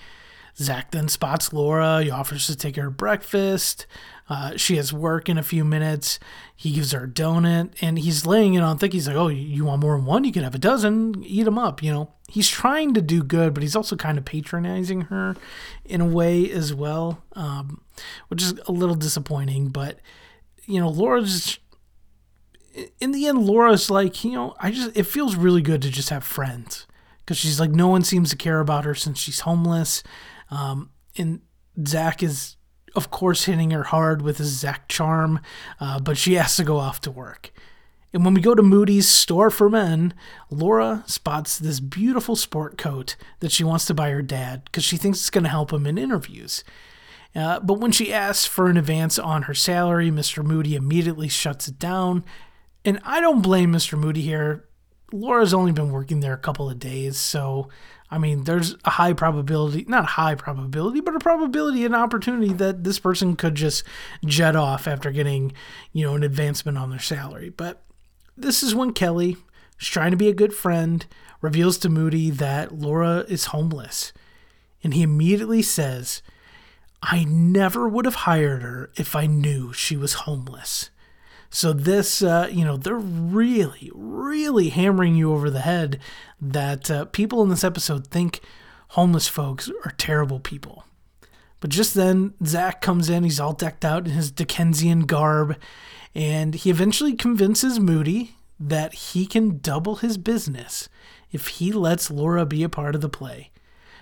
Zach 0.57 0.91
then 0.93 1.09
spots 1.09 1.53
Laura. 1.53 2.03
He 2.03 2.11
offers 2.11 2.47
to 2.47 2.57
take 2.57 2.77
her 2.77 2.85
to 2.85 2.91
breakfast. 2.91 3.87
Uh, 4.29 4.57
she 4.57 4.77
has 4.77 4.93
work 4.93 5.29
in 5.29 5.37
a 5.37 5.43
few 5.43 5.65
minutes. 5.65 6.19
He 6.55 6.73
gives 6.73 6.93
her 6.93 7.05
a 7.05 7.09
donut, 7.09 7.73
and 7.81 7.99
he's 7.99 8.25
laying 8.25 8.55
it 8.55 8.61
on 8.61 8.79
thick. 8.79 8.93
He's 8.93 9.07
like, 9.07 9.17
"Oh, 9.17 9.29
you 9.29 9.65
want 9.65 9.83
more 9.83 9.97
than 9.97 10.07
one? 10.07 10.25
You 10.25 10.33
can 10.33 10.45
have 10.45 10.55
a 10.55 10.59
dozen. 10.59 11.23
Eat 11.25 11.43
them 11.43 11.59
up." 11.59 11.83
You 11.83 11.93
know, 11.93 12.13
he's 12.29 12.49
trying 12.49 12.95
to 12.95 13.03
do 13.03 13.23
good, 13.23 13.53
but 13.53 13.63
he's 13.63 13.77
also 13.77 13.97
kind 13.97 14.17
of 14.17 14.25
patronizing 14.25 15.03
her 15.03 15.37
in 15.85 16.01
a 16.01 16.07
way 16.07 16.51
as 16.51 16.73
well, 16.73 17.23
um, 17.35 17.83
which 18.29 18.43
is 18.43 18.55
a 18.67 18.73
little 18.73 18.95
disappointing. 18.95 19.69
But 19.69 19.99
you 20.67 20.81
know, 20.81 20.89
Laura's 20.89 21.59
in 23.01 23.13
the 23.13 23.27
end, 23.27 23.45
Laura's 23.45 23.91
like, 23.91 24.25
you 24.25 24.33
know, 24.33 24.55
I 24.59 24.71
just 24.71 24.97
it 24.97 25.05
feels 25.05 25.37
really 25.37 25.63
good 25.63 25.83
to 25.83 25.91
just 25.91 26.11
have 26.11 26.25
friends 26.25 26.87
because 27.21 27.37
she's 27.37 27.61
like, 27.61 27.71
no 27.71 27.89
one 27.89 28.03
seems 28.03 28.31
to 28.31 28.37
care 28.37 28.61
about 28.61 28.85
her 28.85 28.95
since 28.95 29.19
she's 29.19 29.41
homeless, 29.41 30.03
um, 30.55 30.91
and 31.17 31.41
Zach 31.87 32.23
is, 32.23 32.57
of 32.95 33.11
course, 33.11 33.45
hitting 33.45 33.71
her 33.71 33.85
hard 33.85 34.23
with 34.23 34.39
his 34.39 34.59
Zach 34.59 34.89
charm, 34.89 35.41
uh, 35.81 35.99
but 36.01 36.17
she 36.17 36.35
has 36.35 36.57
to 36.57 36.65
go 36.65 36.79
off 36.79 37.01
to 37.03 37.11
work. 37.11 37.53
And 38.13 38.25
when 38.25 38.35
we 38.35 38.41
go 38.41 38.55
to 38.55 38.63
Moody's 38.63 39.09
store 39.09 39.51
for 39.51 39.69
men, 39.69 40.15
Laura 40.49 41.03
spots 41.07 41.59
this 41.59 41.81
beautiful 41.81 42.37
sport 42.37 42.79
coat 42.79 43.17
that 43.41 43.51
she 43.51 43.65
wants 43.65 43.87
to 43.87 43.95
buy 43.95 44.11
her 44.11 44.23
dad 44.23 44.63
because 44.67 44.85
she 44.85 44.97
thinks 44.97 45.19
it's 45.19 45.31
going 45.31 45.43
to 45.43 45.51
help 45.51 45.73
him 45.73 45.85
in 45.85 45.99
interviews. 45.99 46.63
Uh, 47.35 47.59
but 47.59 47.81
when 47.81 47.91
she 47.91 48.13
asks 48.13 48.47
for 48.47 48.71
an 48.71 48.77
advance 48.77 49.19
on 49.19 49.43
her 49.43 49.55
salary, 49.55 50.13
Mr. 50.13 50.45
Moody 50.45 50.77
immediately 50.77 51.27
shuts 51.27 51.67
it 51.67 51.81
down. 51.81 52.25
And 52.85 53.01
I 53.03 53.21
don't 53.21 53.43
blame 53.43 53.73
Mr. 53.73 53.99
Moody 53.99 54.23
here. 54.23 54.69
Laura's 55.13 55.53
only 55.53 55.73
been 55.73 55.91
working 55.91 56.21
there 56.21 56.35
a 56.35 56.39
couple 56.39 56.71
of 56.71 56.79
days, 56.79 57.19
so 57.19 57.69
I 58.11 58.19
mean, 58.19 58.45
there's 58.45 58.77
a 58.85 58.91
high 58.91 59.13
probability, 59.13 59.87
not 59.89 60.05
high 60.05 60.35
probability, 60.35 61.01
but 61.01 61.17
a 61.17 61.21
probability, 61.21 61.85
an 61.85 61.95
opportunity 61.95 62.53
that 62.53 62.85
this 62.85 62.99
person 62.99 63.35
could 63.35 63.55
just 63.55 63.83
jet 64.25 64.55
off 64.55 64.87
after 64.87 65.11
getting, 65.11 65.53
you 65.93 66.05
know, 66.05 66.15
an 66.15 66.23
advancement 66.23 66.79
on 66.79 66.91
their 66.91 66.99
salary. 66.99 67.49
But 67.49 67.83
this 68.37 68.63
is 68.63 68.75
when 68.75 68.93
Kelly, 68.93 69.37
who's 69.79 69.89
trying 69.89 70.11
to 70.11 70.17
be 70.17 70.29
a 70.29 70.35
good 70.35 70.55
friend, 70.55 71.05
reveals 71.41 71.79
to 71.79 71.89
Moody 71.89 72.31
that 72.31 72.73
Laura 72.73 73.25
is 73.29 73.47
homeless. 73.47 74.13
And 74.83 74.95
he 74.95 75.03
immediately 75.03 75.63
says, 75.63 76.23
I 77.03 77.25
never 77.25 77.89
would 77.89 78.05
have 78.05 78.15
hired 78.15 78.63
her 78.63 78.91
if 78.97 79.17
I 79.17 79.27
knew 79.27 79.73
she 79.73 79.97
was 79.97 80.15
homeless. 80.15 80.91
So 81.55 81.73
this, 81.73 82.21
uh, 82.21 82.49
you 82.51 82.65
know, 82.65 82.77
they're 82.77 82.97
really, 82.97 83.89
really 83.95 84.71
hammering 84.71 85.15
you 85.15 85.33
over 85.33 85.51
the 85.51 85.61
head 85.61 86.01
that 86.41 86.91
uh, 86.91 87.05
people 87.05 87.45
in 87.45 87.49
this 87.49 87.63
episode 87.63 88.09
think 88.09 88.41
homeless 88.89 89.29
folks 89.29 89.71
are 89.85 89.93
terrible 89.93 90.41
people. 90.41 90.85
But 91.61 91.71
just 91.71 91.95
then, 91.95 92.35
Zach 92.45 92.81
comes 92.81 93.09
in. 93.09 93.23
He's 93.23 93.39
all 93.39 93.53
decked 93.53 93.85
out 93.85 94.05
in 94.05 94.15
his 94.15 94.33
Dickensian 94.33 95.03
garb, 95.03 95.57
and 96.13 96.57
he 96.57 96.71
eventually 96.71 97.13
convinces 97.13 97.79
Moody 97.79 98.35
that 98.59 98.93
he 98.93 99.25
can 99.25 99.59
double 99.59 99.97
his 99.97 100.19
business 100.19 100.89
if 101.31 101.47
he 101.47 101.71
lets 101.71 102.11
Laura 102.11 102.45
be 102.45 102.65
a 102.65 102.69
part 102.69 102.97
of 102.97 103.01
the 103.01 103.09
play. 103.09 103.53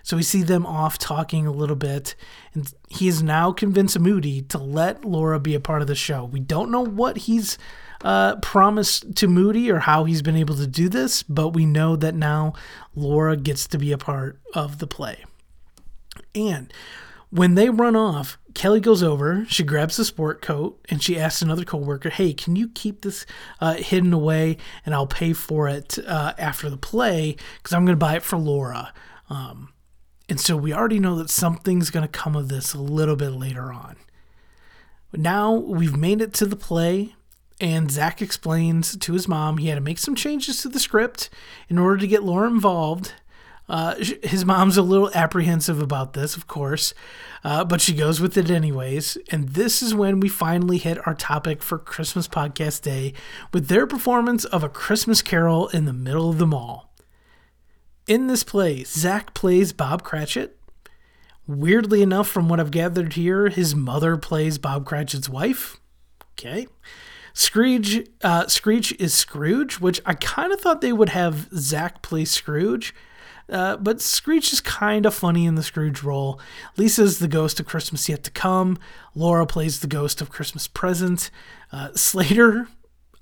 So 0.03 0.17
we 0.17 0.23
see 0.23 0.43
them 0.43 0.67
off 0.67 0.99
talking 0.99 1.47
a 1.47 1.53
little 1.53 1.77
bit, 1.77 2.15
and 2.55 2.73
he 2.89 3.09
is 3.09 3.23
now 3.23 3.53
convinced 3.53 3.99
Moody 3.99 4.43
to 4.43 4.59
let 4.59 5.05
Laura 5.05 5.39
be 5.39 5.55
a 5.55 5.61
part 5.61 5.83
of 5.83 5.89
the 5.89 5.95
show. 5.95 6.25
We 6.25 6.41
don't 6.41 6.71
know 6.71 6.85
what 6.85 7.19
he's 7.19 7.59
uh, 8.05 8.37
promised 8.37 9.15
to 9.17 9.29
Moody 9.29 9.71
or 9.71 9.81
how 9.81 10.05
he's 10.05 10.23
been 10.23 10.37
able 10.37 10.57
to 10.57 10.67
do 10.67 10.89
this, 10.89 11.23
but 11.23 11.51
we 11.51 11.67
know 11.67 11.97
that 11.97 12.15
now 12.15 12.55
Laura 12.95 13.37
gets 13.37 13.67
to 13.69 13.79
be 13.79 13.93
a 13.93 13.99
part 13.99 14.41
of 14.55 14.79
the 14.79 14.87
play. 14.87 15.25
And 16.35 16.73
when 17.31 17.55
they 17.55 17.71
run 17.71 17.97
off, 17.97 18.39
Kelly 18.55 18.81
goes 18.81 19.03
over, 19.03 19.47
she 19.49 19.63
grabs 19.63 19.97
the 19.97 20.05
sport 20.05 20.43
coat, 20.43 20.85
and 20.91 21.03
she 21.03 21.19
asks 21.19 21.41
another 21.41 21.65
coworker, 21.65 22.11
Hey, 22.11 22.35
can 22.35 22.57
you 22.57 22.69
keep 22.69 23.01
this 23.01 23.25
uh, 23.61 23.75
hidden 23.75 24.13
away 24.13 24.59
and 24.85 24.95
I'll 24.95 25.07
pay 25.07 25.33
for 25.33 25.69
it 25.69 25.99
uh, 26.07 26.35
after 26.37 26.69
the 26.69 26.77
play 26.77 27.37
because 27.57 27.73
I'm 27.73 27.87
going 27.87 27.97
to 27.97 28.05
buy 28.05 28.17
it 28.17 28.23
for 28.23 28.37
Laura. 28.37 28.93
Um, 29.31 29.72
and 30.33 30.41
so 30.41 30.57
we 30.57 30.73
already 30.73 30.99
know 30.99 31.15
that 31.17 31.29
something's 31.29 31.91
going 31.91 32.09
to 32.09 32.09
come 32.09 32.35
of 32.35 32.49
this 32.49 32.73
a 32.73 32.81
little 32.81 33.17
bit 33.17 33.33
later 33.33 33.71
on. 33.71 33.97
Now 35.13 35.53
we've 35.53 35.95
made 35.95 36.23
it 36.23 36.33
to 36.33 36.47
the 36.47 36.57
play, 36.57 37.15
and 37.61 37.91
Zach 37.91 38.23
explains 38.23 38.97
to 38.97 39.13
his 39.13 39.29
mom 39.29 39.59
he 39.59 39.69
had 39.69 39.75
to 39.75 39.83
make 39.83 39.99
some 39.99 40.15
changes 40.15 40.63
to 40.63 40.71
the 40.71 40.81
script 40.81 41.29
in 41.69 41.77
order 41.77 41.99
to 41.99 42.07
get 42.07 42.23
Laura 42.23 42.49
involved. 42.49 43.13
Uh, 43.69 43.97
his 44.23 44.47
mom's 44.47 44.79
a 44.79 44.83
little 44.83 45.11
apprehensive 45.15 45.83
about 45.83 46.15
this, 46.15 46.35
of 46.35 46.47
course, 46.47 46.95
uh, 47.45 47.63
but 47.63 47.83
she 47.83 47.93
goes 47.93 48.19
with 48.19 48.35
it 48.39 48.51
anyways. 48.51 49.19
And 49.31 49.51
this 49.51 49.83
is 49.83 49.95
when 49.95 50.19
we 50.19 50.31
finally 50.31 50.79
hit 50.79 51.07
our 51.07 51.15
topic 51.15 51.63
for 51.63 51.77
Christmas 51.77 52.27
Podcast 52.27 52.81
Day 52.81 53.13
with 53.53 53.69
their 53.69 53.87
performance 53.87 54.47
of 54.47 54.65
A 54.65 54.71
Christmas 54.71 55.21
Carol 55.21 55.69
in 55.69 55.85
the 55.85 55.93
middle 55.93 56.31
of 56.31 56.39
the 56.39 56.47
mall. 56.47 56.92
In 58.07 58.27
this 58.27 58.43
play, 58.43 58.83
Zach 58.85 59.33
plays 59.35 59.73
Bob 59.73 60.03
Cratchit. 60.03 60.59
Weirdly 61.47 62.03
enough, 62.03 62.29
from 62.29 62.49
what 62.49 62.61
I've 62.61 62.71
gathered 62.71 63.13
here, 63.15 63.49
his 63.49 63.75
mother 63.75 64.17
plays 64.17 64.59
Bob 64.59 64.85
Cratchit's 64.85 65.29
wife. 65.29 65.81
Okay. 66.33 66.67
Scrooge, 67.35 68.07
uh, 68.23 68.47
Screech 68.47 68.93
is 68.99 69.15
Scrooge, 69.15 69.81
which 69.81 70.01
I 70.05 70.15
kind 70.15 70.53
of 70.53 70.61
thought 70.61 70.81
they 70.81 70.93
would 70.93 71.11
have 71.11 71.49
Zach 71.55 72.03
play 72.03 72.25
Scrooge. 72.25 72.95
Uh, 73.49 73.77
but 73.77 74.01
Screech 74.01 74.53
is 74.53 74.61
kind 74.61 75.07
of 75.07 75.15
funny 75.15 75.47
in 75.47 75.55
the 75.55 75.63
Scrooge 75.63 76.03
role. 76.03 76.41
Lisa's 76.77 77.19
the 77.19 77.29
ghost 77.29 77.59
of 77.61 77.67
Christmas 77.67 78.09
yet 78.09 78.23
to 78.25 78.31
come. 78.31 78.79
Laura 79.15 79.47
plays 79.47 79.81
the 79.81 79.87
ghost 79.87 80.21
of 80.21 80.31
Christmas 80.31 80.67
present. 80.69 81.31
Uh, 81.71 81.91
Slater, 81.95 82.69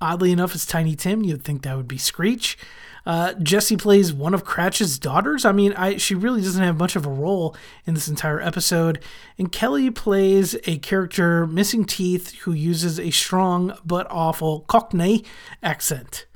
oddly 0.00 0.32
enough, 0.32 0.54
is 0.54 0.66
Tiny 0.66 0.94
Tim. 0.94 1.24
You'd 1.24 1.44
think 1.44 1.62
that 1.62 1.76
would 1.76 1.88
be 1.88 1.98
Screech. 1.98 2.58
Uh, 3.06 3.34
Jessie 3.34 3.76
plays 3.76 4.12
one 4.12 4.34
of 4.34 4.44
Cratchit's 4.44 4.98
daughters. 4.98 5.44
I 5.44 5.52
mean, 5.52 5.72
I 5.74 5.96
she 5.96 6.14
really 6.14 6.42
doesn't 6.42 6.62
have 6.62 6.78
much 6.78 6.96
of 6.96 7.06
a 7.06 7.10
role 7.10 7.56
in 7.86 7.94
this 7.94 8.08
entire 8.08 8.40
episode. 8.40 9.02
And 9.38 9.50
Kelly 9.50 9.90
plays 9.90 10.56
a 10.66 10.78
character 10.78 11.46
missing 11.46 11.84
teeth 11.84 12.34
who 12.40 12.52
uses 12.52 12.98
a 13.00 13.10
strong 13.10 13.76
but 13.84 14.06
awful 14.10 14.60
Cockney 14.60 15.24
accent. 15.62 16.26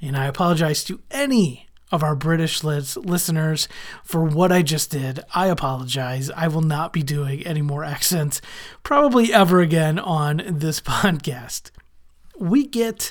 And 0.00 0.16
I 0.16 0.26
apologize 0.26 0.84
to 0.84 1.00
any 1.10 1.68
of 1.90 2.02
our 2.02 2.14
British 2.14 2.62
listeners 2.62 3.68
for 4.04 4.22
what 4.22 4.52
I 4.52 4.62
just 4.62 4.90
did. 4.90 5.20
I 5.34 5.46
apologize. 5.46 6.30
I 6.30 6.48
will 6.48 6.60
not 6.60 6.92
be 6.92 7.02
doing 7.02 7.46
any 7.46 7.62
more 7.62 7.82
accents, 7.82 8.40
probably 8.82 9.32
ever 9.32 9.60
again 9.60 9.98
on 9.98 10.42
this 10.46 10.80
podcast. 10.82 11.70
We 12.38 12.66
get 12.66 13.10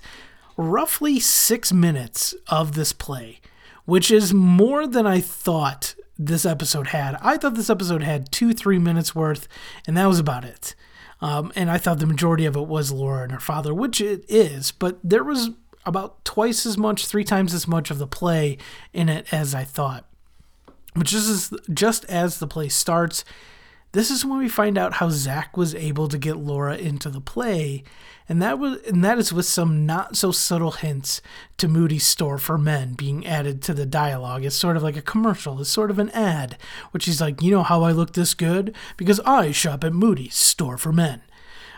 roughly 0.57 1.19
six 1.19 1.71
minutes 1.71 2.33
of 2.47 2.73
this 2.73 2.91
play, 2.91 3.39
which 3.85 4.11
is 4.11 4.33
more 4.33 4.87
than 4.87 5.07
I 5.07 5.21
thought 5.21 5.95
this 6.17 6.45
episode 6.45 6.87
had. 6.87 7.17
I 7.21 7.37
thought 7.37 7.53
this 7.53 7.69
episode 7.69 8.03
had 8.03 8.31
two, 8.31 8.53
three 8.53 8.79
minutes 8.79 9.15
worth, 9.15 9.47
and 9.85 9.95
that 9.95 10.07
was 10.07 10.19
about 10.19 10.43
it. 10.43 10.75
Um, 11.21 11.51
and 11.55 11.71
I 11.71 11.77
thought 11.77 11.99
the 11.99 12.05
majority 12.05 12.45
of 12.45 12.55
it 12.55 12.67
was 12.67 12.91
Laura 12.91 13.23
and 13.23 13.31
her 13.31 13.39
father, 13.39 13.73
which 13.73 14.01
it 14.01 14.25
is, 14.27 14.71
but 14.71 14.99
there 15.03 15.23
was 15.23 15.51
about 15.85 16.23
twice 16.25 16.65
as 16.65 16.77
much, 16.77 17.05
three 17.05 17.23
times 17.23 17.53
as 17.53 17.67
much 17.67 17.89
of 17.89 17.97
the 17.97 18.07
play 18.07 18.57
in 18.93 19.09
it 19.09 19.31
as 19.31 19.55
I 19.55 19.63
thought. 19.63 20.05
Which 20.93 21.13
is 21.13 21.53
just 21.71 22.05
as 22.05 22.39
the 22.39 22.47
play 22.47 22.69
starts, 22.69 23.23
this 23.93 24.11
is 24.11 24.25
when 24.25 24.39
we 24.39 24.49
find 24.49 24.77
out 24.77 24.93
how 24.93 25.09
Zach 25.09 25.55
was 25.55 25.73
able 25.73 26.07
to 26.07 26.17
get 26.17 26.37
Laura 26.37 26.75
into 26.75 27.09
the 27.09 27.21
play, 27.21 27.83
and 28.27 28.41
that 28.41 28.59
was 28.59 28.81
and 28.83 29.03
that 29.03 29.17
is 29.17 29.31
with 29.31 29.45
some 29.45 29.85
not 29.85 30.17
so 30.17 30.31
subtle 30.31 30.71
hints 30.71 31.21
to 31.57 31.67
Moody's 31.67 32.05
store 32.05 32.37
for 32.37 32.57
men 32.57 32.93
being 32.93 33.25
added 33.25 33.61
to 33.63 33.73
the 33.73 33.85
dialogue. 33.85 34.43
It's 34.43 34.55
sort 34.55 34.77
of 34.77 34.83
like 34.83 34.97
a 34.97 35.01
commercial, 35.01 35.59
it's 35.61 35.69
sort 35.69 35.89
of 35.89 35.99
an 35.99 36.09
ad, 36.09 36.57
which 36.91 37.05
he's 37.05 37.21
like, 37.21 37.41
you 37.41 37.51
know 37.51 37.63
how 37.63 37.83
I 37.83 37.91
look 37.91 38.13
this 38.13 38.33
good? 38.33 38.75
Because 38.97 39.19
I 39.21 39.51
shop 39.51 39.83
at 39.83 39.93
Moody's 39.93 40.35
store 40.35 40.77
for 40.77 40.91
men. 40.91 41.21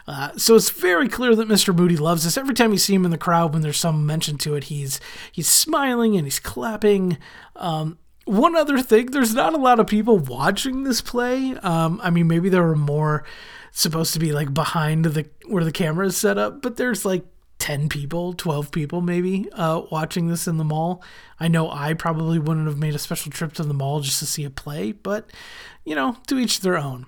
Uh, 0.07 0.35
so 0.37 0.55
it's 0.55 0.71
very 0.71 1.07
clear 1.07 1.35
that 1.35 1.47
Mr. 1.47 1.75
Moody 1.75 1.95
loves 1.95 2.23
this. 2.23 2.35
Every 2.35 2.55
time 2.55 2.71
you 2.71 2.79
see 2.79 2.95
him 2.95 3.05
in 3.05 3.11
the 3.11 3.17
crowd, 3.17 3.53
when 3.53 3.61
there's 3.61 3.77
some 3.77 4.07
mention 4.07 4.39
to 4.39 4.55
it, 4.55 4.65
he's 4.65 4.99
he's 5.31 5.47
smiling 5.47 6.15
and 6.15 6.25
he's 6.25 6.39
clapping. 6.39 7.19
Um, 7.55 7.99
one 8.29 8.55
other 8.55 8.79
thing, 8.79 9.07
there's 9.07 9.33
not 9.33 9.53
a 9.53 9.57
lot 9.57 9.79
of 9.79 9.87
people 9.87 10.17
watching 10.17 10.83
this 10.83 11.01
play. 11.01 11.55
Um, 11.55 11.99
I 12.03 12.09
mean, 12.09 12.27
maybe 12.27 12.49
there 12.49 12.63
were 12.63 12.75
more 12.75 13.23
supposed 13.71 14.13
to 14.13 14.19
be 14.19 14.31
like 14.31 14.53
behind 14.53 15.05
the 15.05 15.27
where 15.47 15.63
the 15.63 15.71
camera 15.71 16.05
is 16.05 16.17
set 16.17 16.37
up, 16.37 16.61
but 16.61 16.77
there's 16.77 17.05
like 17.05 17.25
10 17.59 17.89
people, 17.89 18.33
12 18.33 18.71
people 18.71 19.01
maybe 19.01 19.49
uh, 19.53 19.81
watching 19.91 20.27
this 20.27 20.47
in 20.47 20.57
the 20.57 20.63
mall. 20.63 21.03
I 21.39 21.47
know 21.47 21.69
I 21.69 21.93
probably 21.93 22.39
wouldn't 22.39 22.67
have 22.67 22.77
made 22.77 22.95
a 22.95 22.99
special 22.99 23.31
trip 23.31 23.53
to 23.53 23.63
the 23.63 23.73
mall 23.73 23.99
just 23.99 24.19
to 24.19 24.25
see 24.25 24.45
a 24.45 24.49
play, 24.49 24.91
but 24.91 25.29
you 25.83 25.95
know, 25.95 26.17
to 26.27 26.37
each 26.37 26.61
their 26.61 26.77
own. 26.77 27.05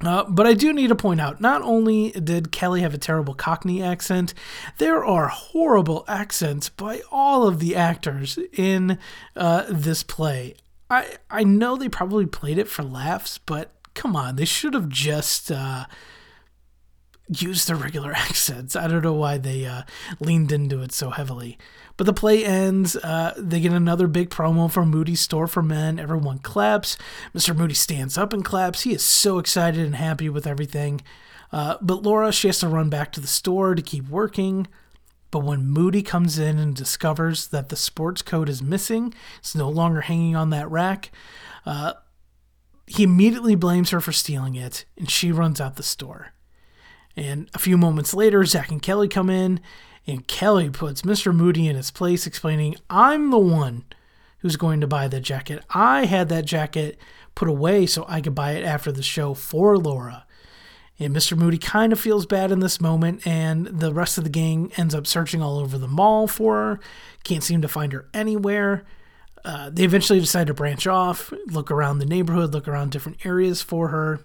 Uh, 0.00 0.24
but 0.24 0.46
I 0.46 0.54
do 0.54 0.72
need 0.72 0.88
to 0.88 0.94
point 0.94 1.20
out 1.20 1.40
not 1.40 1.62
only 1.62 2.10
did 2.10 2.52
Kelly 2.52 2.80
have 2.80 2.94
a 2.94 2.98
terrible 2.98 3.34
Cockney 3.34 3.82
accent, 3.82 4.34
there 4.78 5.04
are 5.04 5.28
horrible 5.28 6.04
accents 6.08 6.68
by 6.68 7.00
all 7.10 7.46
of 7.46 7.60
the 7.60 7.76
actors 7.76 8.38
in 8.52 8.98
uh, 9.36 9.64
this 9.68 10.02
play. 10.02 10.54
I, 10.90 11.16
I 11.30 11.44
know 11.44 11.76
they 11.76 11.88
probably 11.88 12.26
played 12.26 12.58
it 12.58 12.68
for 12.68 12.82
laughs, 12.82 13.38
but 13.38 13.72
come 13.94 14.16
on, 14.16 14.36
they 14.36 14.44
should 14.44 14.74
have 14.74 14.88
just 14.88 15.50
uh, 15.50 15.86
used 17.28 17.68
their 17.68 17.76
regular 17.76 18.12
accents. 18.16 18.76
I 18.76 18.86
don't 18.86 19.02
know 19.02 19.14
why 19.14 19.38
they 19.38 19.66
uh, 19.66 19.82
leaned 20.20 20.52
into 20.52 20.82
it 20.82 20.92
so 20.92 21.10
heavily. 21.10 21.58
But 21.96 22.06
the 22.06 22.12
play 22.12 22.44
ends. 22.44 22.96
Uh, 22.96 23.34
they 23.36 23.60
get 23.60 23.72
another 23.72 24.06
big 24.08 24.30
promo 24.30 24.70
from 24.70 24.90
Moody's 24.90 25.20
store 25.20 25.46
for 25.46 25.62
men. 25.62 25.98
Everyone 25.98 26.38
claps. 26.38 26.96
Mr. 27.34 27.56
Moody 27.56 27.74
stands 27.74 28.18
up 28.18 28.32
and 28.32 28.44
claps. 28.44 28.82
He 28.82 28.92
is 28.92 29.04
so 29.04 29.38
excited 29.38 29.84
and 29.84 29.96
happy 29.96 30.28
with 30.28 30.46
everything. 30.46 31.02
Uh, 31.52 31.76
but 31.80 32.02
Laura, 32.02 32.32
she 32.32 32.48
has 32.48 32.58
to 32.60 32.68
run 32.68 32.90
back 32.90 33.12
to 33.12 33.20
the 33.20 33.28
store 33.28 33.74
to 33.76 33.82
keep 33.82 34.08
working. 34.08 34.66
But 35.30 35.44
when 35.44 35.66
Moody 35.66 36.02
comes 36.02 36.38
in 36.38 36.58
and 36.58 36.74
discovers 36.74 37.48
that 37.48 37.68
the 37.68 37.76
sports 37.76 38.22
coat 38.22 38.48
is 38.48 38.62
missing, 38.62 39.14
it's 39.38 39.54
no 39.54 39.68
longer 39.68 40.02
hanging 40.02 40.36
on 40.36 40.50
that 40.50 40.70
rack, 40.70 41.10
uh, 41.66 41.94
he 42.86 43.02
immediately 43.02 43.54
blames 43.54 43.90
her 43.90 44.00
for 44.00 44.12
stealing 44.12 44.54
it, 44.54 44.84
and 44.96 45.10
she 45.10 45.32
runs 45.32 45.60
out 45.60 45.76
the 45.76 45.82
store. 45.82 46.33
And 47.16 47.48
a 47.54 47.58
few 47.58 47.76
moments 47.76 48.14
later, 48.14 48.44
Zach 48.44 48.70
and 48.70 48.82
Kelly 48.82 49.08
come 49.08 49.30
in, 49.30 49.60
and 50.06 50.26
Kelly 50.26 50.70
puts 50.70 51.02
Mr. 51.02 51.34
Moody 51.34 51.68
in 51.68 51.76
his 51.76 51.90
place, 51.90 52.26
explaining, 52.26 52.76
I'm 52.90 53.30
the 53.30 53.38
one 53.38 53.84
who's 54.40 54.56
going 54.56 54.80
to 54.80 54.86
buy 54.86 55.08
the 55.08 55.20
jacket. 55.20 55.64
I 55.70 56.04
had 56.04 56.28
that 56.28 56.44
jacket 56.44 56.98
put 57.34 57.48
away 57.48 57.86
so 57.86 58.04
I 58.08 58.20
could 58.20 58.34
buy 58.34 58.52
it 58.52 58.64
after 58.64 58.92
the 58.92 59.02
show 59.02 59.34
for 59.34 59.78
Laura. 59.78 60.26
And 60.98 61.14
Mr. 61.14 61.36
Moody 61.36 61.58
kind 61.58 61.92
of 61.92 61.98
feels 61.98 62.26
bad 62.26 62.52
in 62.52 62.60
this 62.60 62.80
moment, 62.80 63.26
and 63.26 63.66
the 63.66 63.92
rest 63.92 64.18
of 64.18 64.24
the 64.24 64.30
gang 64.30 64.70
ends 64.76 64.94
up 64.94 65.06
searching 65.06 65.42
all 65.42 65.58
over 65.58 65.76
the 65.76 65.88
mall 65.88 66.28
for 66.28 66.54
her. 66.54 66.80
Can't 67.24 67.42
seem 67.42 67.62
to 67.62 67.68
find 67.68 67.92
her 67.92 68.06
anywhere. 68.14 68.84
Uh, 69.44 69.70
they 69.70 69.84
eventually 69.84 70.20
decide 70.20 70.46
to 70.46 70.54
branch 70.54 70.86
off, 70.86 71.32
look 71.46 71.70
around 71.70 71.98
the 71.98 72.06
neighborhood, 72.06 72.52
look 72.52 72.68
around 72.68 72.92
different 72.92 73.26
areas 73.26 73.60
for 73.60 73.88
her. 73.88 74.20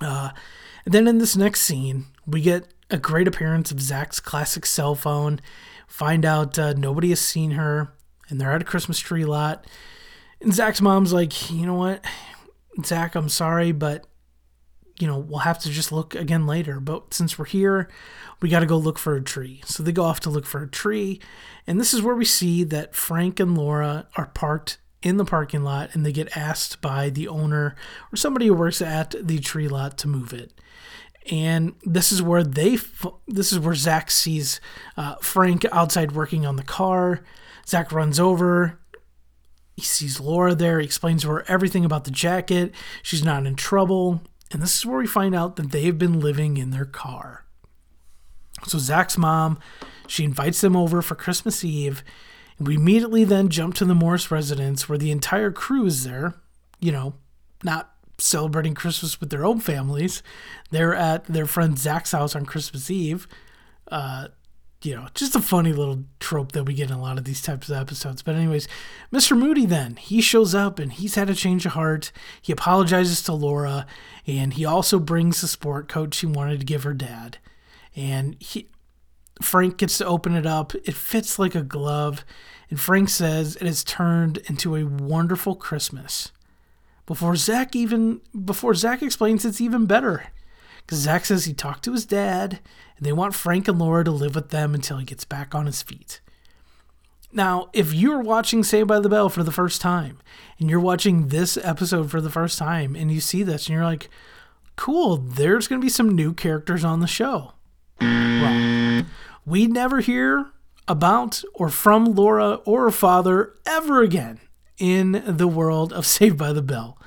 Uh, 0.00 0.30
and 0.86 0.94
then 0.94 1.08
in 1.08 1.18
this 1.18 1.36
next 1.36 1.62
scene, 1.62 2.06
we 2.26 2.40
get 2.40 2.68
a 2.90 2.96
great 2.96 3.26
appearance 3.26 3.72
of 3.72 3.80
Zach's 3.80 4.20
classic 4.20 4.64
cell 4.64 4.94
phone. 4.94 5.40
Find 5.88 6.24
out 6.24 6.56
uh, 6.58 6.74
nobody 6.74 7.08
has 7.08 7.20
seen 7.20 7.50
her, 7.52 7.92
and 8.28 8.40
they're 8.40 8.52
at 8.52 8.62
a 8.62 8.66
Christmas 8.66 9.00
tree 9.00 9.24
lot. 9.24 9.66
And 10.40 10.54
Zach's 10.54 10.80
mom's 10.80 11.12
like, 11.12 11.50
you 11.50 11.66
know 11.66 11.74
what, 11.74 12.04
Zach, 12.84 13.16
I'm 13.16 13.28
sorry, 13.28 13.72
but 13.72 14.06
you 15.00 15.06
know 15.06 15.18
we'll 15.18 15.40
have 15.40 15.58
to 15.58 15.70
just 15.70 15.90
look 15.90 16.14
again 16.14 16.46
later. 16.46 16.78
But 16.78 17.12
since 17.12 17.36
we're 17.36 17.46
here, 17.46 17.88
we 18.40 18.48
got 18.48 18.60
to 18.60 18.66
go 18.66 18.78
look 18.78 18.98
for 18.98 19.16
a 19.16 19.22
tree. 19.22 19.62
So 19.64 19.82
they 19.82 19.92
go 19.92 20.04
off 20.04 20.20
to 20.20 20.30
look 20.30 20.46
for 20.46 20.62
a 20.62 20.68
tree, 20.68 21.20
and 21.66 21.80
this 21.80 21.92
is 21.92 22.00
where 22.00 22.14
we 22.14 22.24
see 22.24 22.62
that 22.62 22.94
Frank 22.94 23.40
and 23.40 23.58
Laura 23.58 24.06
are 24.14 24.26
parked 24.26 24.78
in 25.02 25.16
the 25.16 25.24
parking 25.24 25.64
lot, 25.64 25.94
and 25.94 26.06
they 26.06 26.12
get 26.12 26.36
asked 26.36 26.80
by 26.80 27.10
the 27.10 27.26
owner 27.26 27.74
or 28.12 28.16
somebody 28.16 28.46
who 28.46 28.54
works 28.54 28.80
at 28.80 29.16
the 29.20 29.40
tree 29.40 29.66
lot 29.66 29.98
to 29.98 30.06
move 30.06 30.32
it 30.32 30.52
and 31.30 31.74
this 31.82 32.12
is 32.12 32.22
where 32.22 32.44
they 32.44 32.78
this 33.26 33.52
is 33.52 33.58
where 33.58 33.74
Zach 33.74 34.10
sees 34.10 34.60
uh, 34.96 35.16
Frank 35.16 35.64
outside 35.72 36.12
working 36.12 36.46
on 36.46 36.56
the 36.56 36.62
car. 36.62 37.22
Zach 37.66 37.92
runs 37.92 38.20
over. 38.20 38.78
He 39.76 39.82
sees 39.82 40.20
Laura 40.20 40.54
there. 40.54 40.80
He 40.80 40.86
explains 40.86 41.22
to 41.22 41.28
her 41.28 41.44
everything 41.48 41.84
about 41.84 42.04
the 42.04 42.10
jacket. 42.10 42.72
She's 43.02 43.24
not 43.24 43.46
in 43.46 43.56
trouble, 43.56 44.22
and 44.52 44.62
this 44.62 44.76
is 44.76 44.86
where 44.86 44.98
we 44.98 45.06
find 45.06 45.34
out 45.34 45.56
that 45.56 45.72
they've 45.72 45.98
been 45.98 46.20
living 46.20 46.56
in 46.56 46.70
their 46.70 46.84
car. 46.84 47.44
So 48.66 48.78
Zach's 48.78 49.18
mom, 49.18 49.58
she 50.06 50.24
invites 50.24 50.60
them 50.60 50.76
over 50.76 51.02
for 51.02 51.14
Christmas 51.14 51.62
Eve. 51.64 52.02
And 52.58 52.66
we 52.66 52.76
immediately 52.76 53.24
then 53.24 53.48
jump 53.48 53.74
to 53.74 53.84
the 53.84 53.94
Morris 53.94 54.30
residence 54.30 54.88
where 54.88 54.98
the 54.98 55.10
entire 55.10 55.50
crew 55.50 55.84
is 55.84 56.04
there. 56.04 56.36
You 56.80 56.92
know, 56.92 57.14
not 57.62 57.95
celebrating 58.18 58.74
Christmas 58.74 59.20
with 59.20 59.30
their 59.30 59.44
own 59.44 59.60
families. 59.60 60.22
They're 60.70 60.94
at 60.94 61.24
their 61.26 61.46
friend 61.46 61.78
Zach's 61.78 62.12
house 62.12 62.34
on 62.34 62.46
Christmas 62.46 62.90
Eve. 62.90 63.28
Uh, 63.88 64.28
you 64.82 64.94
know, 64.94 65.08
just 65.14 65.34
a 65.34 65.40
funny 65.40 65.72
little 65.72 66.04
trope 66.20 66.52
that 66.52 66.64
we 66.64 66.74
get 66.74 66.90
in 66.90 66.96
a 66.96 67.00
lot 67.00 67.18
of 67.18 67.24
these 67.24 67.42
types 67.42 67.68
of 67.68 67.76
episodes. 67.76 68.22
But, 68.22 68.36
anyways, 68.36 68.68
Mr. 69.12 69.36
Moody 69.36 69.66
then, 69.66 69.96
he 69.96 70.20
shows 70.20 70.54
up 70.54 70.78
and 70.78 70.92
he's 70.92 71.14
had 71.14 71.30
a 71.30 71.34
change 71.34 71.66
of 71.66 71.72
heart. 71.72 72.12
He 72.40 72.52
apologizes 72.52 73.22
to 73.22 73.32
Laura 73.32 73.86
and 74.26 74.54
he 74.54 74.64
also 74.64 74.98
brings 74.98 75.40
the 75.40 75.48
sport 75.48 75.88
coat 75.88 76.14
she 76.14 76.26
wanted 76.26 76.60
to 76.60 76.66
give 76.66 76.84
her 76.84 76.94
dad. 76.94 77.38
And 77.94 78.36
he, 78.38 78.68
Frank 79.42 79.78
gets 79.78 79.98
to 79.98 80.06
open 80.06 80.34
it 80.34 80.46
up. 80.46 80.74
It 80.74 80.94
fits 80.94 81.38
like 81.38 81.54
a 81.54 81.62
glove. 81.62 82.24
And 82.68 82.78
Frank 82.78 83.08
says 83.08 83.56
it 83.56 83.66
has 83.66 83.82
turned 83.82 84.38
into 84.46 84.76
a 84.76 84.84
wonderful 84.84 85.54
Christmas 85.54 86.32
before 87.06 87.36
Zach 87.36 87.74
even 87.74 88.20
before 88.44 88.74
Zach 88.74 89.00
explains 89.02 89.44
it's 89.44 89.60
even 89.60 89.86
better. 89.86 90.26
Because 90.78 90.98
Zach 90.98 91.24
says 91.24 91.44
he 91.44 91.54
talked 91.54 91.84
to 91.84 91.92
his 91.92 92.04
dad 92.04 92.60
and 92.96 93.06
they 93.06 93.12
want 93.12 93.34
Frank 93.34 93.68
and 93.68 93.78
Laura 93.78 94.04
to 94.04 94.10
live 94.10 94.34
with 94.34 94.50
them 94.50 94.74
until 94.74 94.98
he 94.98 95.04
gets 95.04 95.24
back 95.24 95.54
on 95.54 95.66
his 95.66 95.82
feet. 95.82 96.20
Now, 97.32 97.70
if 97.72 97.92
you're 97.92 98.20
watching 98.20 98.62
Saved 98.62 98.88
by 98.88 99.00
the 99.00 99.08
Bell 99.08 99.28
for 99.28 99.42
the 99.42 99.52
first 99.52 99.80
time 99.80 100.18
and 100.58 100.70
you're 100.70 100.80
watching 100.80 101.28
this 101.28 101.56
episode 101.58 102.10
for 102.10 102.20
the 102.20 102.30
first 102.30 102.58
time 102.58 102.94
and 102.94 103.10
you 103.10 103.20
see 103.20 103.42
this 103.42 103.66
and 103.66 103.74
you're 103.74 103.84
like, 103.84 104.08
cool, 104.76 105.16
there's 105.16 105.68
going 105.68 105.80
to 105.80 105.84
be 105.84 105.90
some 105.90 106.14
new 106.14 106.32
characters 106.32 106.84
on 106.84 107.00
the 107.00 107.06
show. 107.06 107.52
Well, 108.00 109.04
we 109.44 109.66
never 109.66 110.00
hear 110.00 110.46
about 110.88 111.42
or 111.54 111.68
from 111.68 112.14
Laura 112.14 112.54
or 112.64 112.84
her 112.84 112.90
father 112.90 113.54
ever 113.66 114.02
again 114.02 114.40
in 114.78 115.22
the 115.26 115.48
world 115.48 115.92
of 115.92 116.06
Saved 116.16 116.38
by 116.38 116.52
the 116.52 116.62
Bell. 116.62 116.98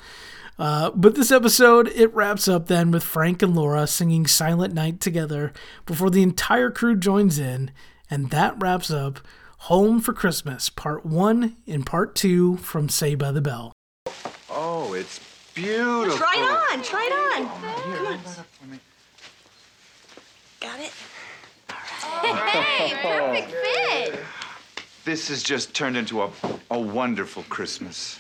Uh, 0.58 0.92
but 0.92 1.16
this 1.16 1.32
episode, 1.32 1.88
it 1.96 2.14
wraps 2.14 2.48
up 2.48 2.68
then 2.68 2.92
with 2.92 3.04
Frank 3.04 3.42
and 3.42 3.56
Laura 3.56 3.88
singing 3.88 4.28
Silent 4.28 4.74
Night 4.74 5.00
together 5.00 5.54
before 5.86 6.10
the 6.10 6.22
entire 6.22 6.70
crew 6.70 6.98
joins 6.98 7.40
in, 7.40 7.72
and 8.10 8.30
that 8.32 8.62
wraps 8.62 8.92
up 8.92 9.20
Home 9.64 10.00
for 10.02 10.14
Christmas, 10.14 10.70
Part 10.70 11.06
1 11.06 11.56
and 11.68 11.86
Part 11.86 12.16
2 12.16 12.58
from 12.58 12.90
Saved 12.90 13.20
by 13.20 13.32
the 13.32 13.42
Bell. 13.42 13.74
Oh, 14.50 14.94
it's 14.94 15.20
beautiful. 15.54 16.18
Try 16.18 16.34
it 16.36 16.78
on, 16.78 16.84
try 16.84 17.06
it 17.06 17.14
on. 17.14 17.48
Come 17.48 18.72
on. 18.72 18.80
Got 20.60 20.80
it? 20.82 20.92
Hey, 22.22 23.00
perfect 23.02 23.52
fit. 23.52 24.20
This 25.06 25.30
has 25.30 25.44
just 25.44 25.74
turned 25.74 25.98
into 25.98 26.22
a, 26.22 26.30
a 26.72 26.80
wonderful 26.80 27.44
Christmas. 27.44 28.20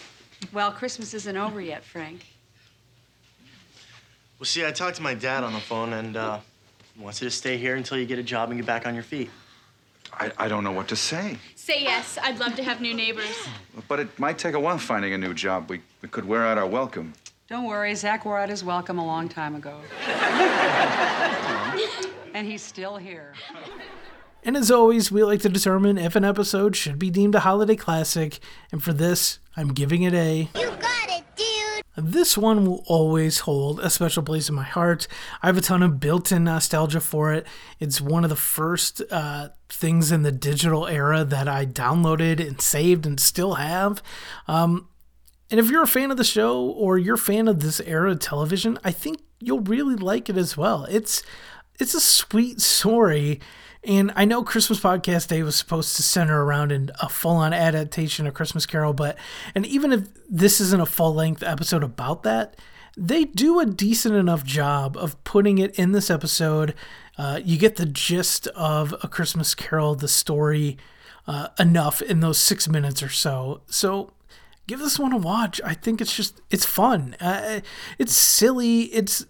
Well, 0.53 0.71
Christmas 0.71 1.13
isn't 1.13 1.37
over 1.37 1.59
yet, 1.59 1.83
Frank. 1.83 2.25
Well, 4.39 4.45
see, 4.45 4.65
I 4.65 4.71
talked 4.71 4.95
to 4.97 5.01
my 5.01 5.13
dad 5.13 5.43
on 5.43 5.53
the 5.53 5.59
phone, 5.59 5.93
and 5.93 6.15
uh, 6.15 6.39
he 6.95 7.03
wants 7.03 7.21
you 7.21 7.27
to 7.27 7.35
stay 7.35 7.57
here 7.57 7.75
until 7.75 7.97
you 7.97 8.05
get 8.05 8.19
a 8.19 8.23
job 8.23 8.49
and 8.49 8.57
get 8.57 8.65
back 8.65 8.87
on 8.87 8.93
your 8.93 9.03
feet. 9.03 9.29
I, 10.13 10.31
I 10.37 10.47
don't 10.47 10.63
know 10.63 10.71
what 10.71 10.87
to 10.87 10.95
say. 10.95 11.37
Say 11.55 11.81
yes. 11.81 12.17
I'd 12.21 12.39
love 12.39 12.55
to 12.55 12.63
have 12.63 12.81
new 12.81 12.93
neighbors. 12.93 13.47
But 13.87 13.99
it 13.99 14.17
might 14.17 14.37
take 14.37 14.55
a 14.55 14.59
while 14.59 14.77
finding 14.77 15.13
a 15.13 15.17
new 15.17 15.33
job. 15.33 15.69
We, 15.69 15.81
we 16.01 16.09
could 16.09 16.25
wear 16.25 16.45
out 16.45 16.57
our 16.57 16.65
welcome. 16.65 17.13
Don't 17.47 17.65
worry, 17.65 17.93
Zach 17.95 18.25
wore 18.25 18.39
out 18.39 18.49
his 18.49 18.63
welcome 18.63 18.99
a 18.99 19.05
long 19.05 19.27
time 19.27 19.55
ago. 19.55 19.79
and 22.33 22.47
he's 22.47 22.61
still 22.61 22.95
here. 22.97 23.33
And 24.43 24.55
as 24.55 24.71
always, 24.71 25.11
we 25.11 25.23
like 25.23 25.41
to 25.41 25.49
determine 25.49 25.97
if 25.97 26.15
an 26.15 26.23
episode 26.23 26.75
should 26.75 26.97
be 26.97 27.09
deemed 27.09 27.35
a 27.35 27.41
holiday 27.41 27.75
classic, 27.75 28.39
and 28.71 28.81
for 28.81 28.93
this, 28.93 29.39
I'm 29.57 29.73
giving 29.73 30.03
it 30.03 30.13
a. 30.13 30.49
You 30.55 30.69
got 30.79 31.09
it, 31.09 31.23
dude! 31.35 31.83
This 31.97 32.37
one 32.37 32.65
will 32.65 32.83
always 32.87 33.39
hold 33.39 33.81
a 33.81 33.89
special 33.89 34.23
place 34.23 34.47
in 34.47 34.55
my 34.55 34.63
heart. 34.63 35.07
I 35.41 35.47
have 35.47 35.57
a 35.57 35.61
ton 35.61 35.83
of 35.83 35.99
built 35.99 36.31
in 36.31 36.45
nostalgia 36.45 37.01
for 37.01 37.33
it. 37.33 37.45
It's 37.79 37.99
one 37.99 38.23
of 38.23 38.29
the 38.29 38.37
first 38.37 39.01
uh, 39.11 39.49
things 39.67 40.11
in 40.11 40.23
the 40.23 40.31
digital 40.31 40.87
era 40.87 41.25
that 41.25 41.49
I 41.49 41.65
downloaded 41.65 42.39
and 42.39 42.61
saved 42.61 43.05
and 43.05 43.19
still 43.19 43.55
have. 43.55 44.01
Um, 44.47 44.87
and 45.51 45.59
if 45.59 45.69
you're 45.69 45.83
a 45.83 45.87
fan 45.87 46.11
of 46.11 46.17
the 46.17 46.23
show 46.23 46.61
or 46.61 46.97
you're 46.97 47.15
a 47.15 47.17
fan 47.17 47.49
of 47.49 47.59
this 47.59 47.81
era 47.81 48.11
of 48.11 48.19
television, 48.19 48.79
I 48.83 48.91
think 48.91 49.19
you'll 49.39 49.61
really 49.61 49.95
like 49.95 50.29
it 50.29 50.37
as 50.37 50.55
well. 50.55 50.85
It's 50.89 51.23
it's 51.79 51.93
a 51.93 52.01
sweet 52.01 52.61
story 52.61 53.39
and 53.83 54.11
I 54.15 54.25
know 54.25 54.43
Christmas 54.43 54.79
Podcast 54.79 55.27
Day 55.27 55.41
was 55.43 55.55
supposed 55.55 55.95
to 55.95 56.03
center 56.03 56.43
around 56.43 56.71
in 56.71 56.91
a 57.01 57.09
full 57.09 57.37
on 57.37 57.53
adaptation 57.53 58.27
of 58.27 58.33
Christmas 58.33 58.65
Carol, 58.65 58.93
but, 58.93 59.17
and 59.55 59.65
even 59.65 59.93
if 59.93 60.07
this 60.29 60.59
isn't 60.59 60.81
a 60.81 60.85
full 60.85 61.13
length 61.13 61.43
episode 61.43 61.83
about 61.83 62.23
that, 62.23 62.55
they 62.97 63.23
do 63.23 63.59
a 63.59 63.65
decent 63.65 64.15
enough 64.15 64.43
job 64.43 64.97
of 64.97 65.23
putting 65.23 65.57
it 65.57 65.73
in 65.79 65.93
this 65.93 66.09
episode. 66.09 66.73
Uh, 67.17 67.39
you 67.43 67.57
get 67.57 67.77
the 67.77 67.85
gist 67.85 68.47
of 68.47 68.93
A 69.01 69.07
Christmas 69.07 69.55
Carol, 69.55 69.95
the 69.95 70.07
story, 70.07 70.77
uh, 71.25 71.47
enough 71.57 72.01
in 72.01 72.19
those 72.19 72.37
six 72.37 72.67
minutes 72.67 73.01
or 73.01 73.09
so. 73.09 73.61
So 73.67 74.11
give 74.67 74.79
this 74.79 74.99
one 74.99 75.13
a 75.13 75.17
watch. 75.17 75.61
I 75.63 75.73
think 75.73 76.01
it's 76.01 76.15
just, 76.15 76.41
it's 76.49 76.65
fun. 76.65 77.15
Uh, 77.21 77.61
it's 77.97 78.13
silly. 78.13 78.83
It's, 78.85 79.25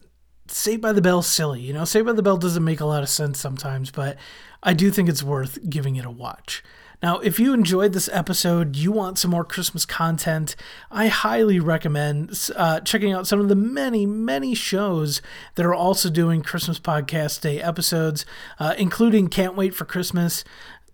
Saved 0.50 0.82
by 0.82 0.94
the 0.94 1.02
Bell 1.02 1.22
silly. 1.22 1.62
You 1.62 1.74
know, 1.74 1.86
Saved 1.86 2.06
by 2.06 2.14
the 2.14 2.24
Bell 2.24 2.38
doesn't 2.38 2.64
make 2.64 2.80
a 2.80 2.86
lot 2.86 3.04
of 3.04 3.10
sense 3.10 3.40
sometimes, 3.40 3.92
but 3.92 4.18
I 4.64 4.74
do 4.74 4.92
think 4.92 5.10
it's 5.10 5.24
worth 5.24 5.70
giving 5.70 5.96
it 5.96 6.06
a 6.06 6.12
watch. 6.12 6.64
Now, 7.02 7.20
if 7.20 7.40
you 7.40 7.54
enjoyed 7.54 7.94
this 7.94 8.10
episode, 8.12 8.76
you 8.76 8.92
want 8.92 9.18
some 9.18 9.32
more 9.32 9.46
Christmas 9.46 9.86
content, 9.86 10.58
I 10.92 11.08
highly 11.08 11.58
recommend 11.58 12.50
uh, 12.58 12.82
checking 12.82 13.14
out 13.14 13.26
some 13.26 13.40
of 13.40 13.48
the 13.48 13.56
many, 13.56 14.06
many 14.06 14.54
shows 14.54 15.22
that 15.56 15.66
are 15.66 15.74
also 15.74 16.10
doing 16.10 16.42
Christmas 16.42 16.78
Podcast 16.78 17.40
Day 17.40 17.62
episodes, 17.62 18.26
uh, 18.60 18.76
including 18.78 19.30
Can't 19.30 19.56
Wait 19.56 19.74
for 19.74 19.86
Christmas. 19.86 20.44